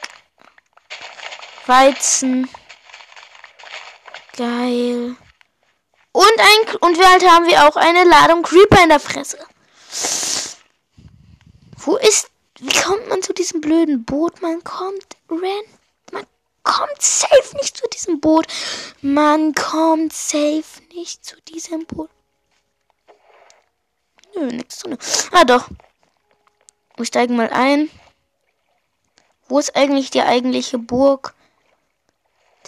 Weizen. 1.66 2.48
Geil. 4.36 5.16
Und 6.12 6.38
ein 6.38 6.76
und 6.80 6.98
wir 6.98 7.08
halt 7.08 7.22
haben 7.28 7.46
wir 7.46 7.66
auch 7.68 7.76
eine 7.76 8.04
Ladung 8.04 8.42
Creeper 8.42 8.82
in 8.82 8.88
der 8.88 9.00
Fresse. 9.00 9.38
Wo 11.76 11.96
ist 11.96 12.30
wie 12.58 12.80
kommt 12.80 13.08
man 13.08 13.22
zu 13.22 13.32
diesem 13.32 13.60
blöden 13.60 14.04
Boot? 14.04 14.40
Man 14.42 14.62
kommt 14.62 15.16
ran 15.28 15.40
man 15.40 15.81
kommt 16.62 17.00
safe 17.00 17.56
nicht 17.56 17.76
zu 17.76 17.88
diesem 17.88 18.20
Boot. 18.20 18.46
Man 19.00 19.54
kommt 19.54 20.12
safe 20.12 20.82
nicht 20.94 21.24
zu 21.24 21.40
diesem 21.42 21.86
Boot. 21.86 22.10
Nö, 24.34 24.46
nichts 24.46 24.78
zu. 24.78 24.96
Ah 25.32 25.44
doch. 25.44 25.68
Wir 26.96 27.04
steigen 27.04 27.36
mal 27.36 27.50
ein. 27.50 27.90
Wo 29.48 29.58
ist 29.58 29.76
eigentlich 29.76 30.10
die 30.10 30.22
eigentliche 30.22 30.78
Burg? 30.78 31.34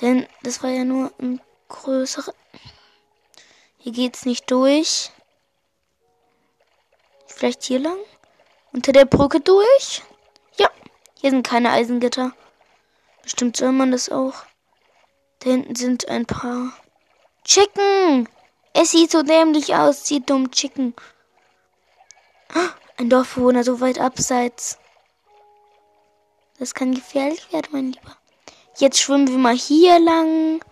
Denn 0.00 0.26
das 0.42 0.62
war 0.62 0.70
ja 0.70 0.84
nur 0.84 1.12
ein 1.18 1.40
größerer 1.68 2.34
hier 3.84 3.92
geht's 3.92 4.24
nicht 4.24 4.50
durch. 4.50 5.10
Vielleicht 7.26 7.64
hier 7.64 7.80
lang? 7.80 7.98
Unter 8.72 8.92
der 8.92 9.04
Brücke 9.04 9.40
durch? 9.40 10.02
Ja, 10.56 10.70
hier 11.20 11.28
sind 11.28 11.46
keine 11.46 11.70
Eisengitter. 11.70 12.32
Bestimmt 13.24 13.56
soll 13.56 13.72
man 13.72 13.90
das 13.90 14.10
auch. 14.10 14.34
Da 15.40 15.50
hinten 15.50 15.74
sind 15.74 16.08
ein 16.08 16.26
paar 16.26 16.72
Chicken. 17.44 18.28
Es 18.74 18.92
sieht 18.92 19.10
so 19.10 19.22
dämlich 19.22 19.74
aus, 19.74 20.06
sieht 20.06 20.30
dumm 20.30 20.50
Chicken. 20.50 20.94
Ein 22.96 23.10
Dorfbewohner 23.10 23.64
so 23.64 23.80
weit 23.80 23.98
abseits. 23.98 24.78
Das 26.58 26.74
kann 26.74 26.94
gefährlich 26.94 27.52
werden, 27.52 27.68
mein 27.72 27.92
Lieber. 27.92 28.16
Jetzt 28.76 29.00
schwimmen 29.00 29.28
wir 29.28 29.38
mal 29.38 29.56
hier 29.56 29.98
lang. 29.98 30.62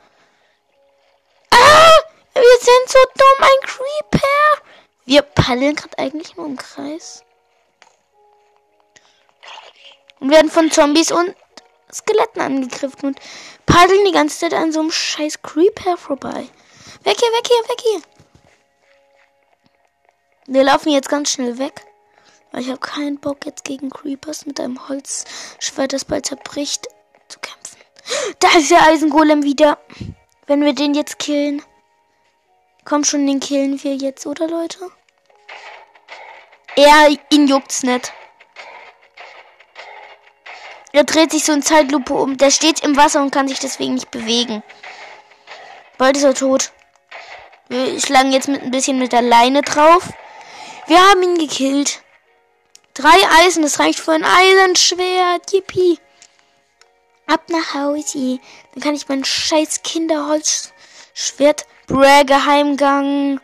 Ah! 1.50 1.98
Wir 2.34 2.58
sind 2.60 2.88
so 2.88 2.98
dumm, 3.16 3.48
ein 3.48 3.68
Creeper. 3.68 4.68
Wir 5.04 5.22
paddeln 5.22 5.74
gerade 5.74 5.98
eigentlich 5.98 6.36
nur 6.36 6.46
im 6.46 6.56
Kreis. 6.56 7.24
Und 10.20 10.30
werden 10.30 10.50
von 10.50 10.70
Zombies 10.70 11.10
und 11.10 11.34
Skeletten 11.94 12.40
angegriffen 12.40 13.08
und 13.08 13.20
paddeln 13.66 14.04
die 14.06 14.12
ganze 14.12 14.38
Zeit 14.38 14.54
an 14.54 14.72
so 14.72 14.80
einem 14.80 14.90
scheiß 14.90 15.42
Creeper 15.42 15.96
vorbei. 15.96 16.48
Weg 17.04 17.18
hier, 17.18 17.32
weg 17.32 17.48
hier, 17.48 17.68
weg 17.68 17.80
hier. 17.82 18.02
Wir 20.46 20.64
laufen 20.64 20.90
jetzt 20.90 21.08
ganz 21.08 21.30
schnell 21.30 21.58
weg. 21.58 21.84
Weil 22.52 22.62
ich 22.62 22.68
habe 22.68 22.80
keinen 22.80 23.18
Bock 23.18 23.46
jetzt 23.46 23.64
gegen 23.64 23.88
Creepers 23.88 24.44
mit 24.44 24.60
einem 24.60 24.88
Holzschwert, 24.88 25.94
das 25.94 26.04
bald 26.04 26.26
zerbricht, 26.26 26.86
zu 27.28 27.38
kämpfen. 27.40 27.78
Da 28.40 28.48
ist 28.58 28.70
der 28.70 28.82
Eisengolem 28.82 29.42
wieder. 29.42 29.78
Wenn 30.46 30.62
wir 30.62 30.74
den 30.74 30.92
jetzt 30.92 31.18
killen. 31.18 31.62
Komm 32.84 33.04
schon, 33.04 33.26
den 33.26 33.40
killen 33.40 33.82
wir 33.82 33.94
jetzt, 33.94 34.26
oder 34.26 34.48
Leute? 34.48 34.90
Er, 36.76 37.16
ihn 37.30 37.46
juckt's 37.46 37.84
nicht. 37.84 38.12
Er 40.92 41.04
dreht 41.04 41.32
sich 41.32 41.44
so 41.44 41.52
in 41.52 41.62
Zeitlupe 41.62 42.12
um. 42.12 42.36
Der 42.36 42.50
steht 42.50 42.80
im 42.80 42.96
Wasser 42.96 43.22
und 43.22 43.30
kann 43.30 43.48
sich 43.48 43.58
deswegen 43.58 43.94
nicht 43.94 44.10
bewegen. 44.10 44.62
Bald 45.98 46.16
ist 46.16 46.24
er 46.24 46.34
tot. 46.34 46.72
Wir 47.68 47.98
schlagen 48.00 48.32
jetzt 48.32 48.48
mit 48.48 48.62
ein 48.62 48.70
bisschen 48.70 48.98
mit 48.98 49.12
der 49.12 49.22
Leine 49.22 49.62
drauf. 49.62 50.10
Wir 50.86 50.98
haben 50.98 51.22
ihn 51.22 51.38
gekillt. 51.38 52.02
Drei 52.94 53.16
Eisen, 53.40 53.62
das 53.62 53.78
reicht 53.78 54.00
für 54.00 54.12
ein 54.12 54.24
Eisenschwert. 54.24 55.50
Yippie. 55.52 55.98
Ab 57.26 57.44
nach 57.48 57.74
Hause. 57.74 58.38
Dann 58.74 58.82
kann 58.82 58.94
ich 58.94 59.08
mein 59.08 59.24
scheiß 59.24 59.82
Kinderholzschwert. 59.82 61.66
Bräh, 61.86 62.24
Geheimgang. 62.24 63.40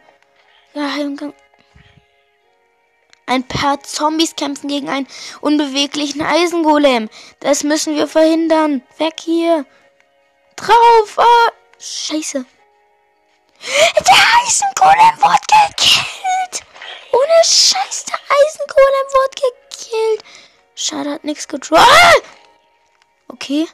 Geheimgang. 0.74 1.32
Ein 3.28 3.46
paar 3.46 3.82
Zombies 3.82 4.36
kämpfen 4.36 4.68
gegen 4.68 4.88
einen 4.88 5.06
unbeweglichen 5.42 6.22
Eisengolem. 6.22 7.10
Das 7.40 7.62
müssen 7.62 7.94
wir 7.94 8.08
verhindern. 8.08 8.82
Weg 8.96 9.20
hier. 9.20 9.66
Drauf. 10.56 11.18
Ah, 11.18 11.52
scheiße. 11.78 12.46
Der 13.60 14.16
Eisengolem 14.42 15.18
wurde 15.20 15.76
gekillt. 15.76 16.66
Ohne 17.12 17.44
Scheiß, 17.44 18.04
der 18.06 18.18
Eisengolem 18.18 19.06
wurde 19.12 19.42
gekillt. 19.70 20.24
Schade, 20.74 21.10
hat 21.10 21.24
nichts 21.24 21.46
gedroppt. 21.48 21.82
Ah! 21.82 22.14
Okay. 23.28 23.68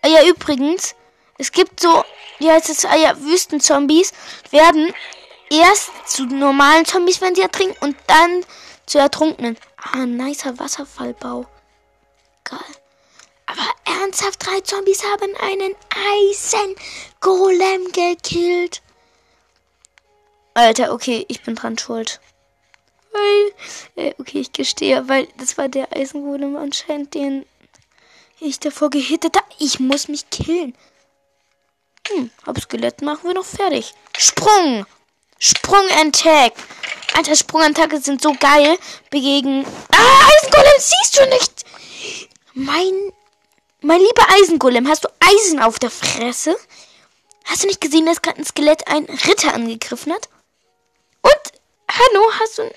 Ah 0.00 0.08
ja, 0.08 0.24
übrigens, 0.24 0.94
es 1.36 1.52
gibt 1.52 1.80
so, 1.80 2.04
wie 2.38 2.50
heißt 2.50 2.70
es, 2.70 2.86
ah 2.86 2.96
ja, 2.96 3.20
Wüstenzombies 3.20 4.12
werden 4.50 4.94
erst 5.50 5.90
zu 6.06 6.24
normalen 6.24 6.86
Zombies, 6.86 7.20
wenn 7.20 7.34
sie 7.34 7.42
ertrinken, 7.42 7.76
und 7.80 7.96
dann 8.06 8.46
zu 8.86 8.98
ertrunkenen. 8.98 9.56
Ah, 9.76 10.06
nicer 10.06 10.58
Wasserfallbau. 10.58 11.46
Geil. 12.44 12.58
Aber 13.46 13.66
ernsthaft, 13.84 14.46
drei 14.46 14.60
Zombies 14.60 15.02
haben 15.04 15.34
einen 15.40 15.74
Eisengolem 17.20 17.92
gekillt. 17.92 18.82
Alter, 20.54 20.92
okay, 20.92 21.24
ich 21.28 21.42
bin 21.42 21.54
dran 21.54 21.78
schuld. 21.78 22.20
Weil, 23.12 23.52
äh, 23.96 24.14
okay, 24.18 24.40
ich 24.40 24.52
gestehe, 24.52 25.08
weil 25.08 25.28
das 25.36 25.58
war 25.58 25.68
der 25.68 25.94
Eisengolem 25.94 26.56
anscheinend, 26.56 27.14
den 27.14 27.46
ich 28.40 28.60
davor 28.60 28.90
gehittet 28.90 29.36
habe. 29.36 29.46
Ich 29.58 29.78
muss 29.80 30.08
mich 30.08 30.28
killen. 30.30 30.74
Hm, 32.08 32.30
Skelett 32.60 33.02
machen 33.02 33.24
wir 33.24 33.34
noch 33.34 33.44
fertig. 33.44 33.94
Sprung! 34.16 34.86
Sprung 35.38 35.86
Attack! 35.90 36.52
Alter, 37.14 37.36
Sprungattacke 37.36 38.00
sind 38.00 38.20
so 38.20 38.34
geil. 38.34 38.76
Begegen. 39.10 39.64
Ah, 39.92 40.28
Eisengolem, 40.28 40.78
siehst 40.78 41.18
du 41.18 41.26
nicht? 41.28 41.64
Mein. 42.54 43.12
Mein 43.80 44.00
lieber 44.00 44.26
Eisengolem, 44.30 44.88
hast 44.88 45.04
du 45.04 45.08
Eisen 45.20 45.60
auf 45.60 45.78
der 45.78 45.90
Fresse? 45.90 46.56
Hast 47.44 47.62
du 47.62 47.66
nicht 47.66 47.80
gesehen, 47.80 48.06
dass 48.06 48.22
gerade 48.22 48.38
ein 48.38 48.44
Skelett 48.46 48.88
ein 48.88 49.04
Ritter 49.04 49.52
angegriffen 49.52 50.12
hat? 50.12 50.28
Und, 51.20 51.60
hallo, 51.90 52.32
hast 52.40 52.58
du. 52.58 52.74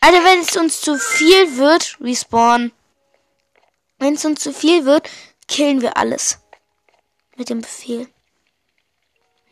Alter, 0.00 0.24
wenn 0.24 0.40
es 0.40 0.56
uns 0.56 0.80
zu 0.80 0.98
viel 0.98 1.58
wird, 1.58 1.98
respawn. 2.00 2.72
Wenn 3.98 4.14
es 4.14 4.24
uns 4.24 4.40
zu 4.40 4.52
viel 4.54 4.86
wird, 4.86 5.08
killen 5.46 5.82
wir 5.82 5.98
alles. 5.98 6.38
Mit 7.36 7.50
dem 7.50 7.60
Befehl. 7.60 8.08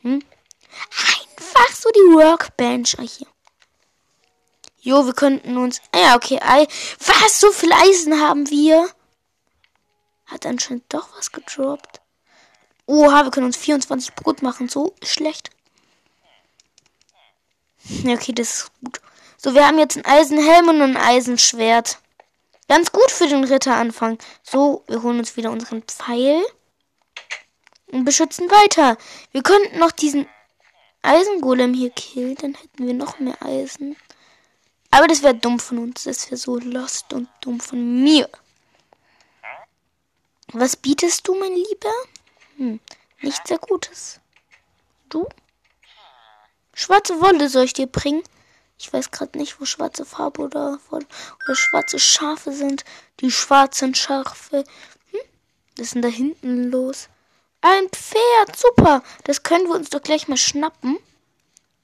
Hm? 0.01 0.25
Einfach 1.59 1.77
so 1.77 1.91
die 1.91 2.15
Workbench 2.15 2.97
hier. 3.01 3.27
Jo, 4.81 5.05
wir 5.07 5.13
könnten 5.13 5.57
uns. 5.57 5.81
Ah 5.93 5.99
ja, 5.99 6.17
okay. 6.17 6.39
Was? 6.41 7.41
So 7.41 7.51
viel 7.51 7.73
Eisen 7.73 8.21
haben 8.21 8.49
wir? 8.49 8.89
Hat 10.27 10.47
anscheinend 10.47 10.85
doch 10.89 11.09
was 11.17 11.33
gedroppt. 11.33 12.01
Oha, 12.87 13.25
wir 13.25 13.31
können 13.31 13.47
uns 13.47 13.57
24 13.57 14.15
Brot 14.15 14.43
machen. 14.43 14.69
So 14.69 14.95
schlecht. 15.03 15.51
Ja, 18.05 18.15
okay, 18.15 18.33
das 18.33 18.49
ist 18.49 18.71
gut. 18.83 19.01
So, 19.37 19.55
wir 19.55 19.67
haben 19.67 19.79
jetzt 19.79 19.97
einen 19.97 20.07
Eisenhelm 20.07 20.69
und 20.69 20.83
ein 20.83 20.97
Eisenschwert. 20.97 21.99
Ganz 22.69 22.93
gut 22.93 23.11
für 23.11 23.27
den 23.27 23.45
Ritteranfang. 23.45 24.19
So, 24.43 24.85
wir 24.87 25.03
holen 25.03 25.19
uns 25.19 25.37
wieder 25.37 25.51
unseren 25.51 25.83
Pfeil. 25.83 26.45
Und 27.91 28.05
beschützen 28.05 28.51
weiter. 28.51 28.99
Wir 29.33 29.43
könnten 29.43 29.79
noch 29.79 29.93
diesen 29.93 30.29
Eisengolem 31.03 31.75
hier 31.75 31.91
killen. 31.91 32.37
Dann 32.37 32.55
hätten 32.55 32.87
wir 32.87 32.95
noch 32.95 33.19
mehr 33.19 33.41
Eisen. 33.43 33.97
Aber 34.91 35.07
das 35.07 35.23
wäre 35.23 35.35
dumm 35.35 35.59
von 35.59 35.79
uns. 35.79 36.05
Das 36.05 36.27
wäre 36.27 36.37
so 36.37 36.59
lost 36.59 37.13
und 37.13 37.29
dumm 37.41 37.61
von 37.61 38.03
mir. 38.03 38.29
Was 40.53 40.77
bietest 40.77 41.29
du, 41.29 41.35
mein 41.35 41.55
Lieber? 41.55 41.93
Hm, 42.57 42.81
nicht 43.21 43.47
sehr 43.47 43.59
Gutes. 43.59 44.19
Du? 45.11 45.29
Schwarze 46.73 47.21
Wolle 47.21 47.49
soll 47.51 47.65
ich 47.65 47.75
dir 47.75 47.87
bringen? 47.87 48.23
Ich 48.79 48.91
weiß 48.93 49.11
gerade 49.11 49.37
nicht, 49.37 49.61
wo 49.61 49.65
schwarze 49.65 50.05
Farbe 50.05 50.43
oder, 50.43 50.79
oder 50.91 51.55
schwarze 51.55 51.99
Schafe 51.99 52.53
sind. 52.53 52.85
Die 53.21 53.31
schwarzen 53.31 53.95
Schafe. 53.95 54.65
Hm? 55.11 55.21
Was 55.77 55.87
ist 55.87 55.95
denn 55.97 56.03
da 56.03 56.09
hinten 56.09 56.71
los? 56.71 57.09
Ein 57.61 57.89
Pferd, 57.91 58.57
super. 58.57 59.03
Das 59.25 59.43
können 59.43 59.67
wir 59.67 59.75
uns 59.75 59.91
doch 59.91 60.03
gleich 60.03 60.29
mal 60.29 60.37
schnappen. 60.37 60.99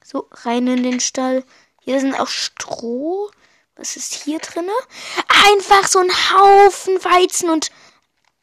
So, 0.03 0.27
rein 0.31 0.67
in 0.67 0.83
den 0.83 0.99
Stall. 0.99 1.43
Hier 1.81 1.99
sind 1.99 2.17
auch 2.19 2.27
Stroh. 2.27 3.29
Was 3.75 3.97
ist 3.97 4.13
hier 4.13 4.39
drinne? 4.39 4.71
Einfach 5.47 5.87
so 5.87 5.99
ein 5.99 6.11
Haufen 6.11 7.03
Weizen 7.03 7.49
und 7.49 7.71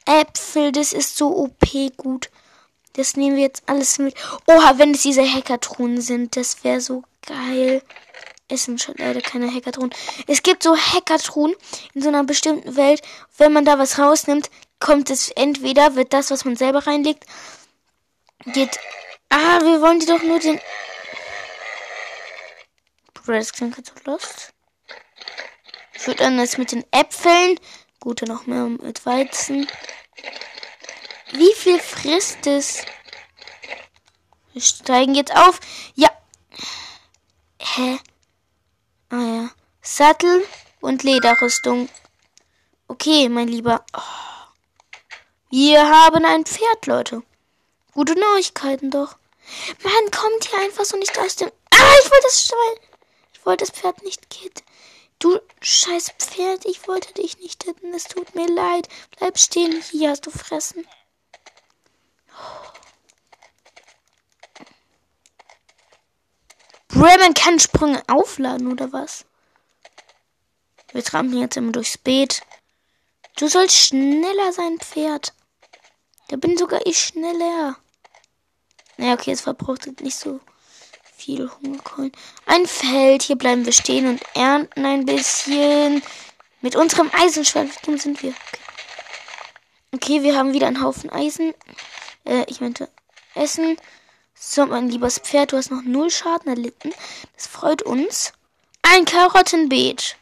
Äpfel. 0.05 0.73
Das 0.73 0.93
ist 0.93 1.17
so 1.17 1.29
OP 1.29 1.97
gut. 1.97 2.31
Das 2.95 3.17
nehmen 3.17 3.37
wir 3.37 3.45
jetzt 3.45 3.63
alles 3.67 3.99
mit. 3.99 4.15
Oha, 4.47 4.79
wenn 4.79 4.93
es 4.93 5.03
diese 5.03 5.23
Hackertruhen 5.23 6.03
sind, 6.03 6.37
das 6.37 6.63
wäre 6.65 6.83
so 6.83 7.03
geil. 7.27 7.83
Es 8.49 8.65
sind 8.65 8.83
schon 8.83 8.97
leider 8.99 9.23
keine 9.23 9.51
Hackertruhen. 9.51 9.95
Es 10.27 10.43
gibt 10.43 10.63
so 10.63 10.77
Hackertruhen 10.77 11.55
in 11.95 12.03
so 12.03 12.09
einer 12.09 12.25
bestimmten 12.25 12.77
Welt. 12.77 13.01
Wenn 13.39 13.55
man 13.55 13.65
da 13.65 13.79
was 13.79 13.99
rausnimmt, 13.99 14.51
kommt 14.83 15.11
es 15.11 15.31
entweder, 15.31 15.95
wird 15.95 16.13
das, 16.13 16.31
was 16.31 16.45
man 16.45 16.57
selber 16.57 16.87
reinlegt, 16.87 17.25
geht. 18.47 18.79
Ah, 19.31 19.61
wir 19.61 19.81
wollen 19.81 20.01
die 20.01 20.07
doch 20.07 20.23
nur 20.23 20.39
den. 20.41 20.61
Das 23.25 23.53
klingt 23.53 23.87
so 23.87 23.93
lost. 24.05 24.53
Füttern 25.93 26.39
es 26.41 26.59
mit 26.59 26.73
den 26.73 26.85
Äpfeln. 26.91 27.59
Gute 28.01 28.27
noch 28.27 28.47
mehr 28.47 28.65
mit 28.65 29.07
Weizen. 29.07 29.69
Wie 31.31 31.55
viel 31.55 31.79
frisst 31.79 32.47
es? 32.49 32.85
Wir 34.53 34.61
steigen 34.61 35.15
jetzt 35.15 35.35
auf. 35.35 35.61
Ja. 35.95 36.11
Hä? 37.59 37.99
Ah 39.09 39.17
ja. 39.17 39.51
Sattel 39.81 40.45
und 40.81 41.05
Lederrüstung. 41.05 41.89
Okay, 42.89 43.29
mein 43.29 43.49
Lieber. 43.49 43.85
Oh. 43.97 44.32
Wir 45.55 45.87
haben 45.87 46.25
ein 46.25 46.47
Pferd, 46.47 46.87
Leute. 46.87 47.23
Gute 47.93 48.19
Neuigkeiten 48.19 48.91
doch. 48.91 49.19
Man 49.83 50.11
kommt 50.11 50.45
hier 50.49 50.59
einfach 50.61 50.87
so 50.87 50.97
nicht 50.97 51.19
aus 51.19 51.37
dem. 51.37 51.53
Ah, 51.75 51.95
ich 52.03 52.11
wollte 52.11 52.23
das 52.25 52.47
Schwein. 52.47 52.89
Ich 53.35 53.45
wollte 53.45 53.67
das 53.67 53.75
Pferd 53.79 54.03
nicht 54.03 54.31
kitten. 54.31 54.65
Du 55.19 55.39
scheiß 55.61 56.15
Pferd, 56.19 56.65
ich 56.65 56.89
wollte 56.89 57.13
dich 57.13 57.39
nicht 57.41 57.61
töten. 57.61 57.93
Es 57.93 58.05
tut 58.05 58.35
mir 58.35 58.47
leid. 58.49 58.89
Bleib 59.19 59.39
stehen. 59.39 59.83
Hier 59.91 60.09
hast 60.09 60.25
du 60.25 60.31
fressen. 60.31 60.89
Bremen 66.89 67.35
kann 67.35 67.61
Sprünge 67.61 68.03
aufladen, 68.09 68.73
oder 68.73 68.91
was? 68.95 69.27
Wir 70.93 71.05
trampeln 71.05 71.43
jetzt 71.43 71.59
immer 71.59 71.73
durchs 71.73 71.99
Beet. 71.99 72.41
Du 73.37 73.49
sollst 73.49 73.77
schneller 73.77 74.51
sein, 74.55 74.79
Pferd. 74.79 75.35
Da 76.33 76.39
bin 76.39 76.57
sogar 76.57 76.81
ich 76.87 76.99
schneller. 76.99 77.77
Naja, 78.97 79.13
okay, 79.13 79.33
es 79.33 79.43
verbraucht 79.43 80.01
nicht 80.01 80.17
so 80.17 80.41
viel 81.15 81.51
Hungerkohlen. 81.61 82.11
Ein 82.47 82.67
Feld. 82.67 83.25
Hier 83.25 83.37
bleiben 83.37 83.67
wir 83.67 83.73
stehen 83.75 84.09
und 84.09 84.23
ernten 84.33 84.87
ein 84.87 85.05
bisschen. 85.05 86.03
Mit 86.63 86.75
unserem 86.75 87.11
Eisenschwert. 87.13 87.69
Wie 87.87 87.99
sind 87.99 88.23
wir? 88.23 88.31
Okay. 88.31 88.63
okay, 89.95 90.23
wir 90.23 90.35
haben 90.35 90.55
wieder 90.55 90.69
einen 90.69 90.83
Haufen 90.83 91.11
Eisen. 91.11 91.53
Äh, 92.25 92.45
ich 92.47 92.63
meinte 92.63 92.89
Essen. 93.35 93.77
So, 94.35 94.65
mein 94.65 94.89
liebes 94.89 95.19
Pferd, 95.19 95.53
du 95.53 95.59
hast 95.59 95.71
noch 95.71 95.83
null 95.83 96.11
Schaden 96.11 96.49
erlitten. 96.49 96.95
Das 97.37 97.47
freut 97.47 97.83
uns. 97.83 98.33
Ein 98.81 99.05
Karottenbeet. 99.05 100.17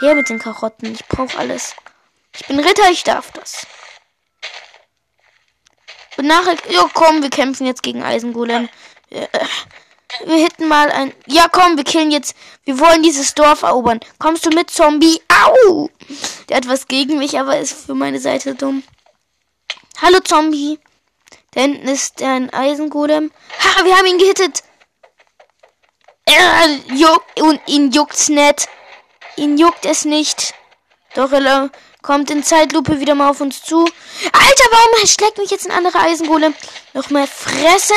Her 0.00 0.14
mit 0.14 0.30
den 0.30 0.38
Karotten. 0.38 0.94
Ich 0.94 1.04
brauche 1.04 1.36
alles. 1.36 1.74
Ich 2.34 2.46
bin 2.46 2.58
Ritter, 2.58 2.90
ich 2.90 3.04
darf 3.04 3.30
das. 3.32 3.66
Nachher, 6.22 6.56
ja 6.70 6.88
komm, 6.94 7.22
wir 7.22 7.30
kämpfen 7.30 7.66
jetzt 7.66 7.82
gegen 7.82 8.02
Eisengolem. 8.02 8.68
Äh, 9.10 9.26
wir 10.24 10.44
hätten 10.44 10.68
mal 10.68 10.90
ein. 10.90 11.12
Ja, 11.26 11.48
komm, 11.50 11.76
wir 11.76 11.84
killen 11.84 12.10
jetzt. 12.10 12.36
Wir 12.64 12.78
wollen 12.78 13.02
dieses 13.02 13.34
Dorf 13.34 13.62
erobern. 13.62 13.98
Kommst 14.18 14.46
du 14.46 14.50
mit, 14.50 14.70
Zombie? 14.70 15.20
Au! 15.28 15.88
Der 16.48 16.58
hat 16.58 16.68
was 16.68 16.86
gegen 16.86 17.18
mich, 17.18 17.38
aber 17.38 17.58
ist 17.58 17.86
für 17.86 17.94
meine 17.94 18.20
Seite 18.20 18.54
dumm. 18.54 18.82
Hallo, 20.00 20.20
Zombie. 20.20 20.78
Da 21.52 21.62
hinten 21.62 21.88
ist 21.88 22.22
ein 22.22 22.52
Eisengolem. 22.52 23.32
Ha, 23.58 23.84
wir 23.84 23.96
haben 23.96 24.06
ihn 24.06 24.18
gehittet. 24.18 24.62
Er 26.24 26.68
juckt 26.94 27.40
und 27.40 27.60
ihn 27.66 27.90
juckt's 27.90 28.28
nicht. 28.28 28.68
Ihn 29.36 29.58
juckt 29.58 29.84
es 29.86 30.04
nicht. 30.04 30.54
Doch 31.14 31.32
er 31.32 31.70
kommt 32.02 32.30
in 32.30 32.42
Zeitlupe 32.42 33.00
wieder 33.00 33.14
mal 33.14 33.30
auf 33.30 33.40
uns 33.40 33.62
zu. 33.62 33.80
Alter, 33.80 34.64
warum 34.70 35.06
schlägt 35.06 35.38
mich 35.38 35.50
jetzt 35.50 35.66
ein 35.66 35.72
anderer 35.72 36.02
Eisengolem? 36.02 36.54
Noch 36.92 37.10
mehr 37.10 37.26
fressen. 37.26 37.96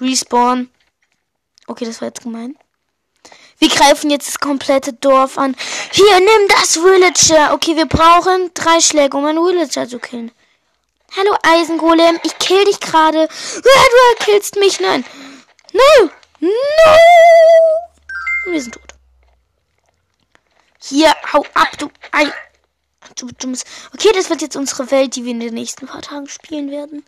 Respawn. 0.00 0.70
Okay, 1.66 1.84
das 1.84 2.00
war 2.00 2.08
jetzt 2.08 2.22
gemein. 2.22 2.56
Wir 3.58 3.68
greifen 3.68 4.10
jetzt 4.10 4.28
das 4.28 4.38
komplette 4.38 4.92
Dorf 4.92 5.36
an. 5.36 5.56
Hier, 5.90 6.20
nimm 6.20 6.48
das 6.48 6.76
Villager. 6.76 7.52
Okay, 7.54 7.76
wir 7.76 7.86
brauchen 7.86 8.52
drei 8.54 8.80
Schläge, 8.80 9.16
um 9.16 9.24
einen 9.24 9.44
Villager 9.44 9.88
zu 9.88 9.98
killen. 9.98 10.30
Hallo 11.16 11.34
Eisengolem, 11.42 12.20
ich 12.22 12.38
kill 12.38 12.64
dich 12.66 12.80
gerade. 12.80 13.28
Du 13.28 14.24
killst 14.24 14.56
mich, 14.56 14.78
nein. 14.78 15.04
No, 15.72 16.10
no. 16.40 16.50
Wir 18.52 18.62
sind 18.62 18.74
tot. 18.74 18.87
Hier, 20.80 21.14
hau 21.32 21.44
ab, 21.54 21.76
du 21.78 21.90
Ei. 22.12 22.32
Du 23.16 23.26
dummes. 23.26 23.64
Okay, 23.94 24.10
das 24.14 24.30
wird 24.30 24.42
jetzt 24.42 24.56
unsere 24.56 24.90
Welt, 24.90 25.16
die 25.16 25.24
wir 25.24 25.32
in 25.32 25.40
den 25.40 25.54
nächsten 25.54 25.86
paar 25.86 26.02
Tagen 26.02 26.28
spielen 26.28 26.70
werden. 26.70 27.04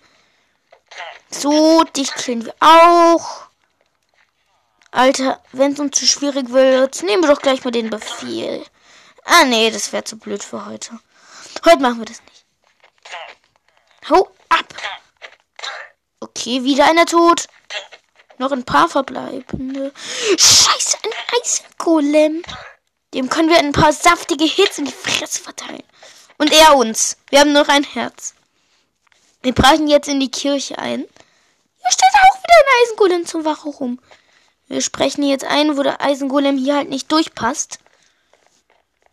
So, 1.31 1.85
dich 1.85 2.13
killen 2.15 2.45
wir 2.45 2.55
auch. 2.61 3.49
Alter, 4.91 5.41
wenn 5.53 5.73
es 5.73 5.79
uns 5.79 5.99
zu 5.99 6.07
schwierig 6.07 6.51
wird, 6.51 7.03
nehmen 7.05 7.23
wir 7.23 7.33
doch 7.33 7.43
gleich 7.43 7.65
mal 7.65 7.71
den 7.71 7.91
Befehl. 7.91 8.65
Ah, 9.25 9.45
nee, 9.45 9.71
das 9.71 9.93
wäre 9.93 10.03
zu 10.03 10.19
blöd 10.19 10.43
für 10.43 10.67
heute. 10.67 10.99
Heute 11.65 11.81
machen 11.81 11.99
wir 11.99 12.07
das 12.07 12.21
nicht. 12.23 12.45
Hau 14.09 14.33
ab. 14.49 14.75
Okay, 16.19 16.65
wieder 16.65 16.87
einer 16.87 17.07
tot. 17.07 17.47
Noch 18.39 18.51
ein 18.51 18.65
paar 18.65 18.89
verbleibende. 18.89 19.93
Scheiße, 20.37 20.99
ein 21.05 21.41
Eisengolem. 21.41 22.43
Dem 23.15 23.29
können 23.29 23.49
wir 23.49 23.59
ein 23.59 23.73
paar 23.73 23.93
saftige 23.93 24.45
Hits 24.45 24.79
in 24.79 24.85
die 24.85 24.93
Fresse 24.93 25.41
verteilen. 25.41 25.83
Und 26.39 26.53
er 26.53 26.77
uns. 26.77 27.17
Wir 27.29 27.41
haben 27.41 27.53
noch 27.53 27.69
ein 27.69 27.85
Herz. 27.85 28.35
Wir 29.43 29.53
brechen 29.53 29.89
jetzt 29.89 30.09
in 30.09 30.21
die 30.21 30.31
Kirche 30.31 30.79
ein. 30.79 31.01
Hier 31.01 31.91
steht 31.91 32.15
auch 32.15 32.39
wieder 32.39 32.55
ein 32.55 32.83
Eisengolem 32.83 33.27
zum 33.27 33.45
Wache 33.45 33.69
rum. 33.69 34.01
Wir 34.69 34.81
sprechen 34.81 35.25
jetzt 35.25 35.45
ein, 35.45 35.77
wo 35.77 35.83
der 35.83 36.01
Eisengolem 36.01 36.57
hier 36.57 36.77
halt 36.77 36.89
nicht 36.89 37.11
durchpasst. 37.11 37.79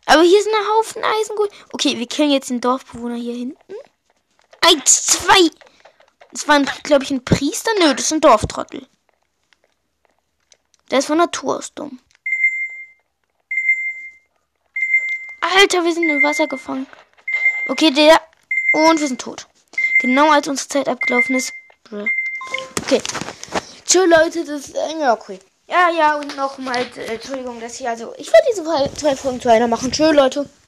Aber 0.06 0.22
hier 0.22 0.42
sind 0.42 0.54
ein 0.54 0.68
Haufen 0.68 1.02
Eisengolem. 1.04 1.52
Okay, 1.72 1.98
wir 1.98 2.06
killen 2.06 2.30
jetzt 2.30 2.50
den 2.50 2.60
Dorfbewohner 2.60 3.16
hier 3.16 3.34
hinten. 3.34 3.74
Eins, 4.60 5.06
zwei. 5.06 5.50
Das 6.30 6.46
war, 6.46 6.60
glaube 6.82 7.04
ich, 7.04 7.10
ein 7.10 7.24
Priester. 7.24 7.70
Nö, 7.78 7.94
das 7.94 8.06
ist 8.06 8.12
ein 8.12 8.20
Dorftrottel. 8.20 8.86
Der 10.90 11.00
ist 11.00 11.06
von 11.06 11.18
Natur 11.18 11.58
aus 11.58 11.74
dumm. 11.74 12.00
Alter, 15.40 15.84
wir 15.84 15.92
sind 15.92 16.08
im 16.08 16.22
Wasser 16.22 16.46
gefangen. 16.46 16.86
Okay, 17.68 17.90
der. 17.90 18.20
Und 18.72 19.00
wir 19.00 19.08
sind 19.08 19.20
tot. 19.20 19.46
Genau 19.98 20.30
als 20.30 20.48
unsere 20.48 20.68
Zeit 20.68 20.88
abgelaufen 20.88 21.36
ist. 21.36 21.52
Okay. 22.82 23.00
Tschö, 23.84 24.04
Leute, 24.04 24.44
das 24.44 24.68
ist. 24.68 24.76
Äh, 24.76 25.00
ja, 25.00 25.12
okay. 25.12 25.38
Ja, 25.66 25.90
ja, 25.90 26.16
und 26.16 26.36
nochmal, 26.36 26.86
äh, 26.96 27.14
Entschuldigung, 27.14 27.60
dass 27.60 27.76
hier, 27.76 27.90
also, 27.90 28.14
ich 28.16 28.32
werde 28.32 28.46
diese 28.50 28.94
zwei 28.98 29.16
Folgen 29.16 29.40
zu 29.40 29.50
einer 29.50 29.68
machen. 29.68 29.92
Tschö, 29.92 30.12
Leute. 30.12 30.48